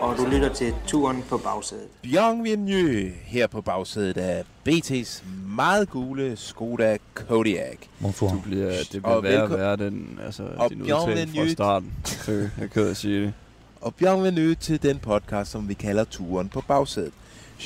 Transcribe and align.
og 0.00 0.16
du 0.18 0.26
lytter 0.30 0.54
til 0.54 0.74
Turen 0.86 1.24
på 1.28 1.38
bagsædet. 1.38 1.84
Bienvenue 2.02 3.10
her 3.24 3.46
på 3.46 3.60
bagsædet 3.60 4.16
af 4.16 4.44
BT's 4.68 5.24
meget 5.56 5.90
gule 5.90 6.36
Skoda 6.36 6.96
Kodiaq. 7.14 7.78
Bonsoir. 8.02 8.32
Du 8.32 8.40
bliver, 8.40 8.70
det 8.92 9.02
bliver 9.02 9.14
Og 9.14 9.22
værre 9.22 9.42
og 9.42 9.50
værre, 9.50 9.76
den, 9.76 10.18
altså, 10.26 10.42
Og 10.56 10.70
din 10.70 10.82
udtale 10.82 11.26
fra 11.26 11.48
starten. 11.48 11.92
Jeg 12.28 12.82
er 12.82 12.90
at 12.90 12.96
sige 12.96 13.22
det. 13.22 13.32
Og 13.80 13.94
bienvenue 13.94 14.54
til 14.54 14.82
den 14.82 14.98
podcast, 14.98 15.50
som 15.50 15.68
vi 15.68 15.74
kalder 15.74 16.04
Turen 16.04 16.48
på 16.48 16.62
bagsædet. 16.68 17.12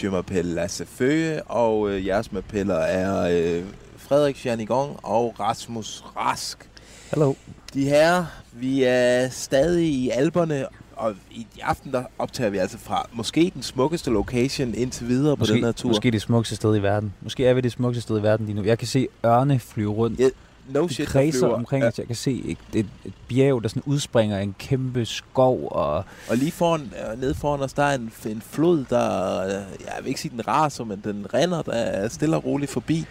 Je 0.02 0.08
m'appelle 0.08 0.42
Lasse 0.54 0.86
Føge, 0.86 1.42
og 1.42 1.90
øh, 1.90 2.06
jeres 2.06 2.32
mappeller 2.32 2.74
er 2.74 3.28
øh, 3.58 3.64
Frederik 3.96 4.46
Janigon 4.46 4.96
og 5.02 5.34
Rasmus 5.40 6.04
Rask. 6.16 6.70
Hallo. 7.10 7.34
De 7.74 7.84
her, 7.84 8.24
vi 8.52 8.82
er 8.82 9.28
stadig 9.28 9.88
i 9.88 10.10
Alberne, 10.10 10.66
og 10.96 11.14
i 11.30 11.46
aften 11.62 11.92
der 11.92 12.04
optager 12.18 12.50
vi 12.50 12.58
altså 12.58 12.78
fra 12.78 13.08
måske 13.12 13.52
den 13.54 13.62
smukkeste 13.62 14.10
location 14.10 14.74
indtil 14.74 15.08
videre 15.08 15.36
på 15.36 15.44
den 15.44 15.64
her 15.64 15.72
tur. 15.72 15.88
måske 15.88 16.10
det 16.10 16.22
smukkeste 16.22 16.56
sted 16.56 16.76
i 16.76 16.82
verden. 16.82 17.14
Måske 17.20 17.46
er 17.46 17.54
vi 17.54 17.60
det 17.60 17.72
smukkeste 17.72 18.02
sted 18.02 18.18
i 18.18 18.22
verden 18.22 18.46
lige 18.46 18.56
nu. 18.56 18.62
Jeg 18.64 18.78
kan 18.78 18.88
se 18.88 19.08
ørne 19.26 19.58
flyve 19.58 19.92
rundt. 19.92 20.20
Ja, 20.20 20.28
no 20.68 20.82
De 20.86 20.94
shit, 20.94 21.06
der 21.06 21.12
kredser 21.12 21.48
omkring 21.48 21.82
Ja, 21.82 21.88
os. 21.88 21.98
Jeg 21.98 22.06
kan 22.06 22.16
se 22.16 22.42
et, 22.44 22.58
et, 22.72 22.86
et 23.04 23.12
bjerg, 23.28 23.62
der 23.62 23.68
sådan 23.68 23.82
udspringer 23.86 24.36
af 24.38 24.42
en 24.42 24.54
kæmpe 24.58 25.04
skov. 25.04 25.68
Og 25.70 26.04
Og 26.28 26.36
lige 26.36 26.52
foran, 26.52 26.80
øh, 27.12 27.20
nede 27.20 27.34
foran 27.34 27.60
os, 27.60 27.72
der 27.72 27.82
er 27.82 27.94
en, 27.94 28.12
en 28.26 28.42
flod, 28.50 28.84
der, 28.90 29.40
øh, 29.44 29.50
jeg 29.80 29.94
vil 30.00 30.08
ikke 30.08 30.20
sige, 30.20 30.32
den 30.36 30.48
raser, 30.48 30.84
men 30.84 31.00
den 31.04 31.26
render, 31.34 31.62
der 31.62 31.72
er 31.72 32.08
stille 32.08 32.36
og 32.36 32.44
roligt 32.44 32.70
forbi. 32.70 33.04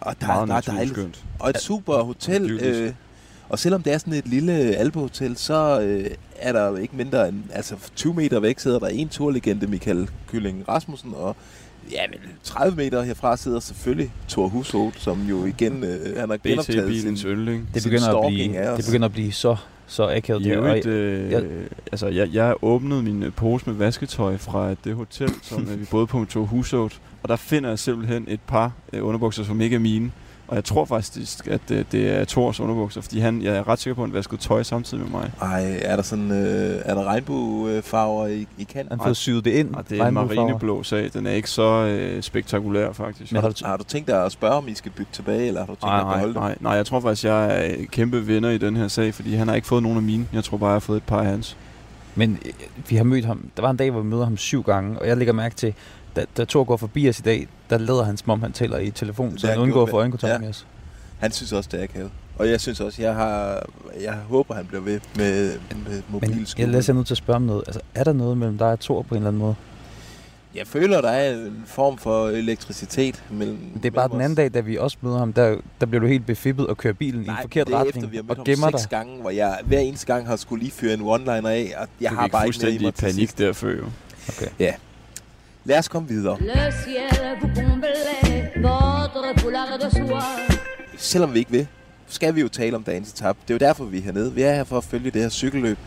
Og 0.00 0.14
der 0.20 0.26
er 0.26 0.46
Meget 0.46 0.64
bare 0.66 0.76
dejligt. 0.76 1.24
Og 1.38 1.50
et 1.50 1.60
super 1.60 2.02
hotel. 2.02 2.44
Idyllisk. 2.44 2.80
Øh, 2.80 2.92
og 3.48 3.58
selvom 3.58 3.82
det 3.82 3.92
er 3.92 3.98
sådan 3.98 4.12
et 4.12 4.28
lille 4.28 4.52
alpehotel, 4.52 5.36
så 5.36 5.80
øh, 5.80 6.10
er 6.36 6.52
der 6.52 6.76
ikke 6.76 6.96
mindre 6.96 7.28
end, 7.28 7.42
altså 7.52 7.76
20 7.96 8.14
meter 8.14 8.40
væk 8.40 8.58
sidder 8.58 8.78
der 8.78 8.86
en 8.86 9.08
turlegende, 9.08 9.66
Michael 9.66 10.10
Kylling 10.28 10.68
Rasmussen, 10.68 11.12
og 11.16 11.36
ja, 11.92 12.00
men 12.10 12.18
30 12.42 12.76
meter 12.76 13.02
herfra 13.02 13.36
sidder 13.36 13.60
selvfølgelig 13.60 14.12
Thor 14.28 14.48
Hushovd, 14.48 14.92
som 14.96 15.26
jo 15.28 15.44
igen, 15.44 15.84
øh, 15.84 16.16
han 16.20 16.30
har 16.30 16.36
genoptaget 16.36 17.18
sin, 17.18 17.28
yndling. 17.30 17.68
det 17.74 17.82
Sin 17.82 17.90
begynder, 17.90 18.08
at 18.08 18.14
stalking 18.24 18.52
blive, 18.52 18.62
af 18.62 18.70
os. 18.70 18.76
det 18.76 18.86
begynder 18.86 19.06
at 19.06 19.12
blive 19.12 19.32
så, 19.32 19.56
så 19.86 20.08
akavet. 20.16 20.46
I 20.46 20.50
øvrigt, 20.50 20.86
øh, 20.86 21.30
jeg- 21.30 21.44
altså, 21.92 22.06
jeg, 22.08 22.28
jeg 22.34 22.54
åbnede 22.62 23.02
min 23.02 23.22
øh, 23.22 23.32
pose 23.32 23.66
med 23.66 23.74
vasketøj 23.74 24.36
fra 24.36 24.74
det 24.84 24.94
hotel, 24.94 25.30
som 25.42 25.62
øh, 25.72 25.80
vi 25.80 25.84
boede 25.90 26.06
på 26.06 26.18
med 26.18 26.26
to 26.26 26.46
husåt, 26.46 27.00
og 27.22 27.28
der 27.28 27.36
finder 27.36 27.68
jeg 27.68 27.78
simpelthen 27.78 28.24
et 28.28 28.40
par 28.40 28.72
øh, 28.92 29.04
underbukser, 29.06 29.44
som 29.44 29.60
ikke 29.60 29.76
er 29.76 29.80
mine. 29.80 30.10
Og 30.48 30.56
jeg 30.56 30.64
tror 30.64 30.84
faktisk, 30.84 31.46
at 31.48 31.70
øh, 31.70 31.84
det 31.92 32.20
er 32.20 32.24
Thors 32.24 32.60
underbukser, 32.60 33.00
fordi 33.00 33.18
han, 33.18 33.42
jeg 33.42 33.56
er 33.56 33.68
ret 33.68 33.78
sikker 33.78 33.94
på, 33.94 34.02
at 34.02 34.08
han 34.08 34.14
vaskede 34.14 34.40
tøj 34.40 34.62
samtidig 34.62 35.04
med 35.04 35.10
mig. 35.10 35.30
Ej, 35.42 35.78
er 35.82 35.96
der 35.96 36.02
sådan, 36.02 36.30
øh, 36.30 36.82
er 36.84 36.94
der 36.94 37.04
regnbuefarver 37.04 38.26
i, 38.26 38.46
i 38.58 38.64
kanten? 38.64 38.88
han 39.00 39.06
fået 39.06 39.16
syet 39.16 39.44
det 39.44 39.50
ind. 39.50 39.74
Og 39.74 39.88
det 39.90 40.00
er 40.00 40.06
en 40.06 40.14
marineblå 40.14 40.82
sag. 40.82 41.10
Den 41.12 41.26
er 41.26 41.30
ikke 41.30 41.50
så 41.50 41.62
øh, 41.86 42.22
spektakulær, 42.22 42.92
faktisk. 42.92 43.32
Men 43.32 43.42
har 43.42 43.48
du, 43.48 43.54
Har 43.64 43.76
du 43.76 43.84
tænkt 43.84 44.08
dig 44.08 44.24
at 44.24 44.32
spørge, 44.32 44.54
om 44.54 44.68
I 44.68 44.74
skal 44.74 44.92
bygge 44.92 45.10
tilbage, 45.12 45.46
eller 45.46 45.60
har 45.60 45.66
du 45.66 45.72
tænkt 45.72 45.82
dig 45.82 45.88
Nej, 45.90 45.98
at 45.98 46.04
nej, 46.06 46.14
beholde 46.14 46.34
dem? 46.34 46.42
nej, 46.42 46.56
nej, 46.60 46.72
jeg 46.72 46.86
tror 46.86 47.00
faktisk, 47.00 47.24
jeg 47.24 47.66
er 47.66 47.74
kæmpe 47.92 48.26
vinder 48.26 48.50
i 48.50 48.58
den 48.58 48.76
her 48.76 48.88
sag, 48.88 49.14
fordi 49.14 49.34
han 49.34 49.48
har 49.48 49.54
ikke 49.54 49.66
fået 49.68 49.82
nogen 49.82 49.98
af 49.98 50.02
mine. 50.04 50.26
Jeg 50.32 50.44
tror 50.44 50.56
bare, 50.58 50.68
jeg 50.68 50.74
har 50.74 50.80
fået 50.80 50.96
et 50.96 51.02
par 51.02 51.18
af 51.18 51.26
hans. 51.26 51.56
Men 52.14 52.38
øh, 52.46 52.52
vi 52.88 52.96
har 52.96 53.04
mødt 53.04 53.24
ham. 53.24 53.48
Der 53.56 53.62
var 53.62 53.70
en 53.70 53.76
dag, 53.76 53.90
hvor 53.90 54.00
vi 54.00 54.06
møder 54.08 54.24
ham 54.24 54.36
syv 54.36 54.62
gange, 54.62 54.98
og 54.98 55.08
jeg 55.08 55.16
lægger 55.16 55.34
mærke 55.34 55.54
til, 55.54 55.74
da, 56.16 56.24
da 56.36 56.44
Thor 56.44 56.64
går 56.64 56.76
forbi 56.76 57.08
os 57.08 57.18
i 57.18 57.22
dag, 57.22 57.46
der 57.70 57.78
lader 57.78 58.04
han, 58.04 58.16
som 58.16 58.30
om 58.30 58.42
han 58.42 58.52
taler 58.52 58.78
i 58.78 58.90
telefon, 58.90 59.38
så 59.38 59.46
han 59.46 59.58
undgår 59.58 59.82
at 59.82 59.90
få 59.90 59.96
øjenkontakt 59.98 60.32
ja. 60.32 60.38
med 60.38 60.48
os. 60.48 60.66
Han 61.18 61.30
synes 61.32 61.52
også, 61.52 61.68
det 61.72 61.80
er 61.80 61.84
akavet. 61.84 62.10
Og 62.38 62.48
jeg 62.50 62.60
synes 62.60 62.80
også, 62.80 63.02
jeg 63.02 63.14
har, 63.14 63.62
jeg 64.00 64.14
håber, 64.28 64.54
han 64.54 64.66
bliver 64.66 64.80
ved 64.82 65.00
med, 65.16 65.52
med 65.52 65.58
Men 65.86 66.02
mobilskole. 66.08 66.60
jeg 66.62 66.68
lader 66.68 66.82
sig 66.82 66.94
nødt 66.94 67.06
til 67.06 67.14
at 67.14 67.18
spørge 67.18 67.36
om 67.36 67.42
noget. 67.42 67.64
Altså, 67.66 67.80
er 67.94 68.04
der 68.04 68.12
noget 68.12 68.38
mellem 68.38 68.58
dig 68.58 68.66
og 68.66 68.80
Thor 68.80 69.02
på 69.02 69.14
en 69.14 69.16
eller 69.18 69.28
anden 69.28 69.38
måde? 69.42 69.54
Jeg 70.54 70.66
føler, 70.66 71.00
der 71.00 71.08
er 71.08 71.34
en 71.34 71.62
form 71.66 71.98
for 71.98 72.28
elektricitet 72.28 73.22
mellem 73.30 73.58
Det 73.82 73.84
er 73.84 73.90
bare 73.90 74.08
den 74.08 74.20
anden 74.20 74.34
dag, 74.36 74.54
da 74.54 74.60
vi 74.60 74.76
også 74.78 74.96
møder 75.00 75.18
ham, 75.18 75.32
der, 75.32 75.56
der 75.80 75.86
blev 75.86 76.00
du 76.00 76.06
helt 76.06 76.26
befippet 76.26 76.66
og 76.66 76.76
kører 76.76 76.94
bilen 76.94 77.20
i 77.20 77.24
en 77.24 77.30
Nej, 77.30 77.42
forkert 77.42 77.66
det 77.66 77.74
er 77.74 77.78
retning 77.78 77.96
efter, 77.96 78.10
vi 78.10 78.16
har 78.16 78.22
og 78.22 78.26
mødt 78.26 78.38
ham 78.38 78.44
gemmer 78.44 78.70
dig. 78.70 78.80
seks 78.80 78.90
gange, 78.90 79.20
hvor 79.20 79.30
jeg 79.30 79.58
hver 79.64 79.78
eneste 79.78 80.06
gang 80.06 80.26
har 80.26 80.36
skulle 80.36 80.62
lige 80.62 80.72
fyre 80.72 80.94
en 80.94 81.00
one-liner 81.00 81.48
af, 81.48 81.74
og 81.76 81.88
jeg 82.00 82.10
Du 82.10 82.16
har 82.16 82.26
bare 82.28 82.46
ikke 82.46 82.70
i 82.70 82.78
mig 82.78 82.94
panik 82.94 83.14
sidst. 83.14 83.38
der 83.38 83.52
før, 83.52 83.70
jo. 83.70 83.84
Okay. 84.28 84.72
Lad 85.64 85.78
os 85.78 85.88
komme 85.88 86.08
videre. 86.08 86.36
Le 86.40 86.52
ciel 86.84 87.36
vous 87.40 87.54
comblait 87.54 88.52
votre 88.56 89.40
foulard 89.40 89.78
de 89.80 89.90
soie. 89.90 90.22
Selvom 90.96 91.34
vi 91.34 91.38
ikke 91.38 91.50
vil, 91.50 91.66
skal 92.08 92.34
vi 92.34 92.40
jo 92.40 92.48
tale 92.48 92.76
om 92.76 92.82
dagens 92.82 93.12
etape. 93.12 93.38
Det 93.48 93.54
er 93.54 93.54
jo 93.54 93.68
derfor, 93.68 93.84
vi 93.84 93.98
er 93.98 94.02
hernede. 94.02 94.32
Vi 94.32 94.42
er 94.42 94.54
her 94.54 94.64
for 94.64 94.78
at 94.78 94.84
følge 94.84 95.10
det 95.10 95.22
her 95.22 95.28
cykelløb. 95.28 95.78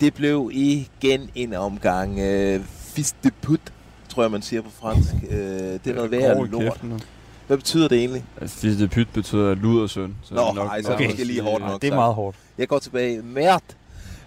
Det 0.00 0.14
blev 0.14 0.50
igen 0.52 1.30
en 1.34 1.54
omgang 1.54 2.18
øh, 2.18 2.60
fils 2.94 3.14
de 3.24 3.30
put, 3.42 3.60
tror 4.08 4.22
jeg, 4.22 4.30
man 4.30 4.42
siger 4.42 4.62
på 4.62 4.70
fransk. 4.80 5.10
Øh, 5.30 5.38
det 5.38 5.86
er 5.86 5.94
noget 5.94 6.12
i 6.12 6.50
lort. 6.50 6.62
kæften. 6.62 7.00
Hvad 7.46 7.56
betyder 7.56 7.88
det 7.88 7.98
egentlig? 7.98 8.24
Fils 8.46 8.76
de 8.76 8.88
pyt 8.88 9.08
betyder 9.14 9.54
ludersøn. 9.54 10.16
Så 10.22 10.34
Nå, 10.34 10.40
det 10.40 10.48
er 10.48 10.54
nok 10.54 10.68
ej, 10.68 10.82
så 10.82 10.92
er 10.92 10.96
det 10.96 11.06
måske 11.10 11.24
lige 11.24 11.40
hårdt 11.42 11.64
Ja, 11.64 11.68
nok. 11.68 11.82
det 11.82 11.90
er 11.90 11.94
meget 11.94 12.14
hårdt. 12.14 12.36
Jeg 12.58 12.68
går 12.68 12.78
tilbage. 12.78 13.22
Mert. 13.22 13.62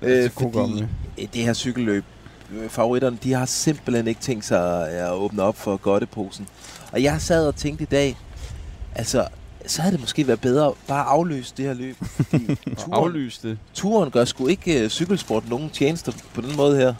Ja, 0.01 0.07
det 0.07 0.19
er 0.19 0.23
Øh, 0.23 0.29
fordi 0.31 1.27
det 1.33 1.41
her 1.43 1.53
cykelløb, 1.53 2.03
favoritterne, 2.69 3.17
de 3.23 3.33
har 3.33 3.45
simpelthen 3.45 4.07
ikke 4.07 4.21
tænkt 4.21 4.45
sig 4.45 4.89
at 4.89 5.11
åbne 5.11 5.41
op 5.43 5.57
for 5.57 5.77
godteposen. 5.77 6.47
Og 6.91 7.03
jeg 7.03 7.21
sad 7.21 7.47
og 7.47 7.55
tænkte 7.55 7.83
i 7.83 7.87
dag, 7.87 8.17
altså, 8.95 9.27
så 9.65 9.81
havde 9.81 9.93
det 9.93 10.01
måske 10.01 10.27
været 10.27 10.41
bedre 10.41 10.73
bare 10.87 10.99
at 11.01 11.07
aflyse 11.07 11.53
det 11.57 11.65
her 11.65 11.73
løb. 11.73 11.95
Turen, 12.77 12.93
Aflyse 12.93 13.49
det. 13.49 13.57
turen 13.73 14.11
gør 14.11 14.25
sgu 14.25 14.47
ikke 14.47 14.83
uh, 14.83 14.89
cykelsport 14.89 15.49
nogen 15.49 15.69
tjenester 15.69 16.11
på 16.33 16.41
den 16.41 16.55
måde 16.57 16.77
her. 16.77 16.93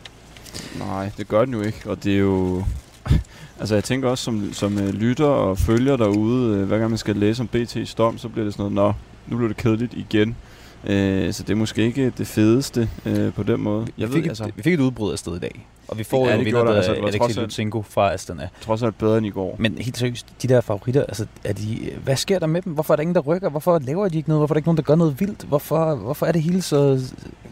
Nej, 0.80 1.12
det 1.18 1.28
gør 1.28 1.46
den 1.46 1.54
jo 1.54 1.62
ikke, 1.62 1.82
og 1.86 2.04
det 2.04 2.14
er 2.14 2.20
jo... 2.20 2.64
Altså, 3.60 3.76
jeg 3.76 3.84
tænker 3.84 4.10
også 4.10 4.24
som, 4.24 4.54
som 4.54 4.78
uh, 4.78 4.88
lytter 4.88 5.26
og 5.26 5.58
følger 5.58 5.98
derude, 5.98 6.62
uh, 6.62 6.68
hver 6.68 6.78
gang 6.78 6.90
man 6.92 6.98
skal 6.98 7.16
læse 7.16 7.42
om 7.42 7.50
BT's 7.56 7.94
dom, 7.98 8.18
så 8.18 8.30
bliver 8.30 8.46
det 8.46 8.54
sådan 8.54 8.72
noget, 8.72 8.74
nå, 8.74 8.94
nu 9.28 9.38
bliver 9.38 9.48
det 9.48 9.58
kedeligt 9.58 9.94
igen. 9.94 10.36
Uh, 10.84 10.90
så 11.34 11.44
det 11.44 11.50
er 11.50 11.56
måske 11.56 11.82
ikke 11.82 12.10
det 12.18 12.28
fedeste 12.28 12.90
uh, 13.06 13.34
på 13.34 13.44
den 13.44 13.62
måde. 13.62 13.88
Vi 13.98 14.08
fik, 14.08 14.26
et, 14.26 14.54
vi 14.56 14.64
fik 14.64 14.74
et 14.74 14.80
udbrud 14.80 15.12
af 15.12 15.20
sted 15.20 15.36
i 15.36 15.40
dag. 15.40 15.68
Og 15.90 15.98
vi 15.98 16.04
får 16.04 16.26
Ja, 16.28 16.34
jo 16.34 16.40
en 16.40 16.46
vinder, 16.46 16.64
der. 16.64 16.74
Altså, 16.76 16.92
Alexei 16.94 17.20
trods 17.20 17.30
alt- 17.38 17.38
Lutsenko 17.42 17.82
fra 17.82 18.14
Astana. 18.14 18.50
Trods 18.62 18.84
alt 18.84 18.98
bedre 18.98 19.18
end 19.18 19.26
i 19.26 19.30
går. 19.30 19.56
Men 19.60 19.78
helt 19.78 19.98
seriøst, 19.98 20.26
de 20.42 20.48
der 20.48 20.62
favoritter, 20.62 21.02
altså, 21.04 21.26
er 21.44 21.54
de, 21.54 21.90
hvad 22.04 22.16
sker 22.16 22.40
der 22.40 22.48
med 22.48 22.62
dem? 22.62 22.74
Hvorfor 22.74 22.94
er 22.94 22.96
der 22.96 23.02
ingen, 23.02 23.16
der 23.16 23.22
rykker? 23.22 23.50
Hvorfor 23.50 23.80
laver 23.80 24.08
de 24.08 24.18
ikke 24.18 24.30
noget? 24.30 24.40
Hvorfor 24.40 24.54
er 24.54 24.56
der 24.56 24.60
ikke 24.60 24.68
nogen, 24.68 24.78
der 24.78 24.84
gør 24.84 24.96
noget 24.96 25.20
vildt? 25.20 25.44
Hvorfor, 25.44 25.96
hvorfor 25.96 26.26
er 26.26 26.32
det 26.32 26.42
hele 26.42 26.62
så... 26.62 27.00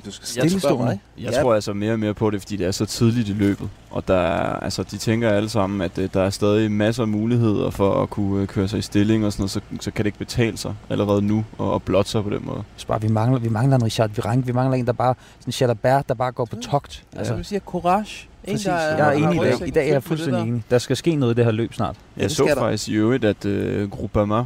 Du 0.06 0.12
skal 0.12 0.24
Jeg 0.42 0.50
stille 0.50 0.60
spørge 0.60 0.78
mig. 0.84 1.00
Jeg 1.18 1.32
Ja. 1.34 1.42
tror 1.42 1.54
altså 1.56 1.74
mere 1.74 1.94
og 1.94 2.00
mere 2.00 2.14
på 2.14 2.30
det, 2.30 2.42
fordi 2.42 2.56
det 2.56 2.68
er 2.68 2.72
så 2.72 2.86
tidligt 2.86 3.30
i 3.30 3.34
løbet. 3.34 3.70
Og 3.92 4.08
der 4.08 4.18
er, 4.18 4.60
altså, 4.60 4.84
de 4.84 4.98
tænker 4.98 5.30
alle 5.30 5.50
sammen, 5.50 5.82
at 5.82 5.98
øh, 5.98 6.10
der 6.14 6.22
er 6.22 6.30
stadig 6.30 6.72
masser 6.72 7.04
af 7.04 7.08
muligheder 7.08 7.70
for 7.70 8.04
at 8.04 8.10
kunne 8.10 8.42
øh, 8.42 8.48
køre 8.48 8.68
sig 8.68 8.80
i 8.80 8.82
stilling 8.82 9.26
og 9.26 9.32
sådan 9.34 9.42
noget, 9.42 9.52
så, 9.52 9.60
så 9.82 9.92
kan 9.92 10.04
det 10.04 10.08
ikke 10.08 10.18
betale 10.18 10.58
sig 10.58 10.74
allerede 10.90 11.22
nu 11.22 11.46
at, 11.60 11.74
at 11.76 11.84
blotte 11.84 12.12
sig 12.12 12.24
på 12.24 12.30
den 12.30 12.40
måde. 12.46 12.64
Så 12.78 12.88
bare, 12.88 13.02
vi, 13.02 13.08
mangler, 13.08 13.40
vi 13.40 13.50
mangler 13.50 13.76
en 13.78 13.84
Richard 13.84 14.10
Virenque. 14.16 14.46
Vi 14.46 14.52
mangler 14.54 14.78
en, 14.78 14.86
der 14.88 14.94
bare... 14.94 15.14
Sådan 15.40 15.54
Jalabert, 15.62 16.10
der 16.10 16.16
bare 16.16 16.32
går 16.32 16.46
på 16.46 16.56
togt. 16.56 17.04
Altså, 17.06 17.18
Altså, 17.20 17.34
man 17.36 17.44
siger 17.44 17.60
courage. 17.60 18.27
Præcis. 18.46 18.66
der 18.66 18.72
er- 18.74 18.98
Jeg 18.98 19.08
er 19.08 19.12
enig 19.30 19.36
i 19.36 19.40
dag. 19.60 19.68
I 19.68 19.72
dag 19.72 19.88
er 19.90 19.94
jeg 19.94 20.04
fuldstændig 20.04 20.40
der. 20.40 20.46
enig. 20.46 20.64
Der 20.70 20.78
skal 20.78 20.96
ske 20.98 21.16
noget 21.16 21.34
i 21.34 21.36
det 21.38 21.46
her 21.46 21.52
løb 21.52 21.74
snart. 21.74 21.96
Jeg 22.18 22.32
så 22.32 22.54
faktisk 22.58 22.90
i 22.90 22.94
øvrigt, 22.94 23.26
at 23.26 23.46
øh, 23.46 23.90
Groupama 23.92 24.44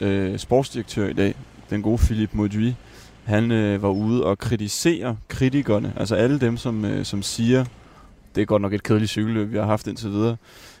øh, 0.00 0.38
sportsdirektør 0.38 1.08
i 1.08 1.12
dag, 1.12 1.34
den 1.70 1.82
gode 1.82 1.98
Philippe 1.98 2.36
Mauduit, 2.36 2.74
han 3.24 3.50
øh, 3.52 3.82
var 3.82 3.88
ude 3.88 4.24
og 4.24 4.38
kritisere 4.38 5.16
kritikerne, 5.28 5.92
altså 5.96 6.14
alle 6.14 6.38
dem, 6.40 6.56
som, 6.56 6.84
øh, 6.84 7.04
som 7.04 7.22
siger, 7.22 7.64
det 8.34 8.42
er 8.42 8.46
godt 8.46 8.62
nok 8.62 8.72
et 8.72 8.82
kedeligt 8.82 9.10
cykelløb, 9.10 9.52
vi 9.52 9.56
har 9.56 9.64
haft 9.66 9.86
indtil 9.86 10.10
videre. 10.10 10.36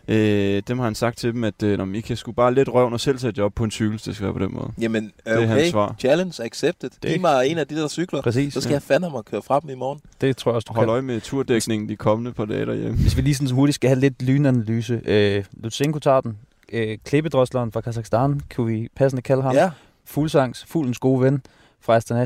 Øh, 0.08 0.62
dem 0.68 0.78
har 0.78 0.84
han 0.84 0.94
sagt 0.94 1.18
til 1.18 1.32
dem, 1.32 1.44
at 1.44 1.62
øh, 1.62 1.78
når 1.78 1.86
I 1.94 2.00
kan 2.00 2.16
sgu 2.16 2.32
bare 2.32 2.54
lidt 2.54 2.68
røven 2.68 2.92
og 2.92 3.00
selv 3.00 3.18
tage 3.18 3.32
job 3.38 3.54
på 3.54 3.64
en 3.64 3.70
cykel, 3.70 4.00
det 4.04 4.14
skal 4.14 4.24
være 4.24 4.32
på 4.32 4.38
den 4.38 4.54
måde. 4.54 4.70
Jamen, 4.80 5.12
er 5.24 5.36
okay. 5.36 5.46
hans 5.48 5.68
svar. 5.68 5.94
Challenge 5.98 6.44
accepted. 6.44 6.90
Det- 7.02 7.10
Giv 7.12 7.20
mig 7.20 7.46
en 7.50 7.58
af 7.58 7.66
de 7.66 7.74
der 7.76 7.88
cykler. 7.88 8.22
Præcis. 8.22 8.54
Så 8.54 8.60
skal 8.60 8.72
jeg 8.72 8.82
fandme 8.82 9.10
mig 9.10 9.24
køre 9.24 9.42
fra 9.42 9.60
dem 9.60 9.70
i 9.70 9.74
morgen. 9.74 10.00
Det 10.20 10.36
tror 10.36 10.50
jeg 10.50 10.56
også, 10.56 10.66
du 10.68 10.74
Hold 10.74 10.86
kan. 10.86 10.90
øje 10.92 11.02
med 11.02 11.20
turdækningen 11.20 11.88
de 11.88 11.96
kommende 11.96 12.32
par 12.32 12.44
dage 12.44 12.66
derhjemme. 12.66 12.96
Hvis 12.98 13.16
vi 13.16 13.22
lige 13.22 13.34
sådan 13.34 13.50
hurtigt 13.54 13.74
skal 13.74 13.88
have 13.90 14.00
lidt 14.00 14.22
lynanalyse. 14.22 15.00
Øh, 15.06 15.44
Lutsenko 15.62 15.98
tager 15.98 16.20
den. 16.20 16.36
Øh, 16.72 16.98
Klippedrossleren 17.04 17.72
fra 17.72 17.80
Kazakhstan, 17.80 18.40
kan 18.50 18.66
vi 18.66 18.88
passende 18.96 19.22
kalde 19.22 19.42
ham. 19.42 19.54
Ja. 19.54 19.70
Fuglsangs, 20.04 20.64
fuglens 20.68 20.98
gode 20.98 21.20
ven 21.22 21.42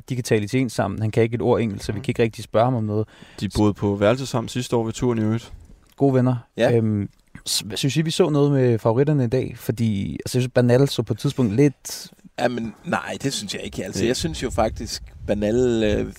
de 0.09 0.15
kan 0.15 0.25
tale 0.25 0.45
italiensk 0.45 0.77
sammen. 0.77 1.01
Han 1.01 1.11
kan 1.11 1.23
ikke 1.23 1.35
et 1.35 1.43
ord 1.43 1.61
engelsk, 1.61 1.85
så 1.85 1.93
vi 1.93 2.01
kan 2.01 2.11
ikke 2.11 2.23
rigtig 2.23 2.45
spørge 2.45 2.65
ham 2.65 2.75
om 2.75 2.85
noget. 2.85 3.09
De 3.41 3.49
boede 3.57 3.75
på 3.75 3.95
værelse 3.95 4.27
sammen 4.27 4.49
sidste 4.49 4.77
år 4.77 4.85
ved 4.85 4.93
turen 4.93 5.19
i 5.19 5.23
øvrigt. 5.23 5.53
Gode 5.97 6.15
venner. 6.15 6.37
Ja. 6.57 6.77
Øhm, 6.77 7.09
synes 7.47 7.97
I, 7.97 8.03
vi 8.03 8.11
så 8.11 8.29
noget 8.29 8.53
med 8.53 8.79
favoritterne 8.79 9.25
i 9.25 9.29
dag? 9.29 9.55
Fordi 9.57 10.13
altså, 10.13 10.39
jeg 10.39 10.43
synes, 10.43 10.53
Banal 10.55 10.89
så 10.89 11.03
på 11.03 11.13
et 11.13 11.19
tidspunkt 11.19 11.57
lidt... 11.57 12.11
Jamen, 12.41 12.75
nej, 12.85 13.17
det 13.23 13.33
synes 13.33 13.55
jeg 13.55 13.63
ikke. 13.63 13.85
Altså, 13.85 14.05
jeg 14.05 14.17
synes 14.17 14.43
jo 14.43 14.51
faktisk, 14.51 15.03
Banal, 15.27 15.83
øh, 15.85 16.13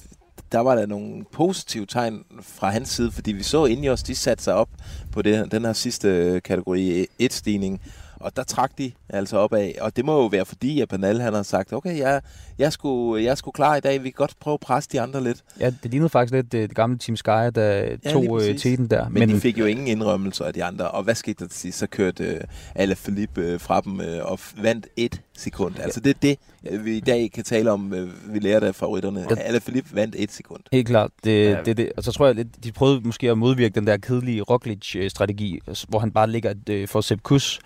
der 0.51 0.59
var 0.59 0.75
der 0.75 0.85
nogle 0.85 1.25
positive 1.31 1.85
tegn 1.85 2.23
fra 2.41 2.69
hans 2.69 2.89
side, 2.89 3.11
fordi 3.11 3.31
vi 3.31 3.43
så 3.43 3.65
inde 3.65 3.83
i 3.83 3.89
os, 3.89 4.03
de 4.03 4.15
satte 4.15 4.43
sig 4.43 4.53
op 4.53 4.69
på 5.11 5.21
det, 5.21 5.51
den 5.51 5.65
her 5.65 5.73
sidste 5.73 6.41
kategori 6.43 7.05
1-stigning, 7.23 7.81
og 8.19 8.35
der 8.35 8.43
trak 8.43 8.71
de 8.77 8.91
altså 9.09 9.37
op 9.37 9.53
af, 9.53 9.75
og 9.81 9.95
det 9.95 10.05
må 10.05 10.21
jo 10.21 10.25
være 10.25 10.45
fordi, 10.45 10.81
at 10.81 10.89
Bernal 10.89 11.21
han 11.21 11.33
har 11.33 11.43
sagt, 11.43 11.73
okay, 11.73 11.97
jeg, 11.97 12.21
jeg, 12.57 12.73
skulle, 12.73 13.23
jeg 13.23 13.37
skulle 13.37 13.53
klar 13.53 13.75
i 13.75 13.79
dag, 13.79 14.03
vi 14.03 14.09
kan 14.09 14.15
godt 14.17 14.33
prøve 14.39 14.53
at 14.53 14.59
presse 14.59 14.89
de 14.91 15.01
andre 15.01 15.23
lidt. 15.23 15.43
Ja, 15.59 15.73
det 15.83 15.91
lignede 15.91 16.09
faktisk 16.09 16.33
lidt 16.33 16.51
det, 16.51 16.69
det 16.69 16.75
gamle 16.75 16.97
Team 16.97 17.15
Sky, 17.15 17.29
der 17.29 17.85
lige 17.85 18.13
tog 18.13 18.41
øh, 18.41 18.57
teten 18.57 18.87
der. 18.87 19.09
Men, 19.09 19.19
men 19.19 19.29
de 19.29 19.39
fik 19.39 19.57
jo 19.59 19.65
ingen 19.65 19.87
indrømmelser 19.87 20.45
af 20.45 20.53
de 20.53 20.63
andre, 20.63 20.91
og 20.91 21.03
hvad 21.03 21.15
skete 21.15 21.43
der 21.43 21.49
til 21.49 21.59
sidst? 21.59 21.77
Så 21.79 21.87
kørte 21.87 22.23
øh, 22.23 22.41
Alaphilippe 22.75 23.41
øh, 23.41 23.59
fra 23.59 23.81
dem 23.81 24.01
øh, 24.01 24.25
og 24.31 24.39
vandt 24.61 24.87
et 24.97 25.21
sekund. 25.37 25.75
Altså 25.79 25.99
det 25.99 26.09
er 26.09 26.19
det, 26.21 26.37
øh, 26.71 26.85
vi 26.85 26.97
i 26.97 26.99
dag 26.99 27.31
kan 27.33 27.43
tale 27.43 27.71
om, 27.71 27.93
øh, 27.93 28.33
vi 28.33 28.39
lærte 28.39 28.67
af 28.67 28.75
favoritterne. 28.75 29.25
Ja. 29.29 29.35
Alaphilippe 29.35 29.95
vandt 29.95 30.15
et 30.19 30.31
sekund. 30.31 30.61
Helt 30.71 30.87
klart. 30.87 31.11
Det, 31.23 31.45
Ja. 31.45 31.49
ja. 31.51 31.61
det, 31.65 31.77
det. 31.77 31.91
Og 31.97 32.03
så 32.03 32.11
tror 32.11 32.25
jeg 32.25 32.35
lidt, 32.35 32.63
de 32.63 32.71
prøvede 32.71 33.01
måske 33.03 33.31
at 33.31 33.37
modvirke 33.37 33.75
den 33.75 33.87
der 33.87 33.97
kedelige 33.97 34.41
Roglic-strategi, 34.41 35.59
hvor 35.89 35.99
han 35.99 36.11
bare 36.11 36.29
ligger 36.29 36.51
et, 36.51 36.69
øh, 36.69 36.87
for 36.87 37.01
Sepp 37.01 37.21
Kuss, 37.23 37.59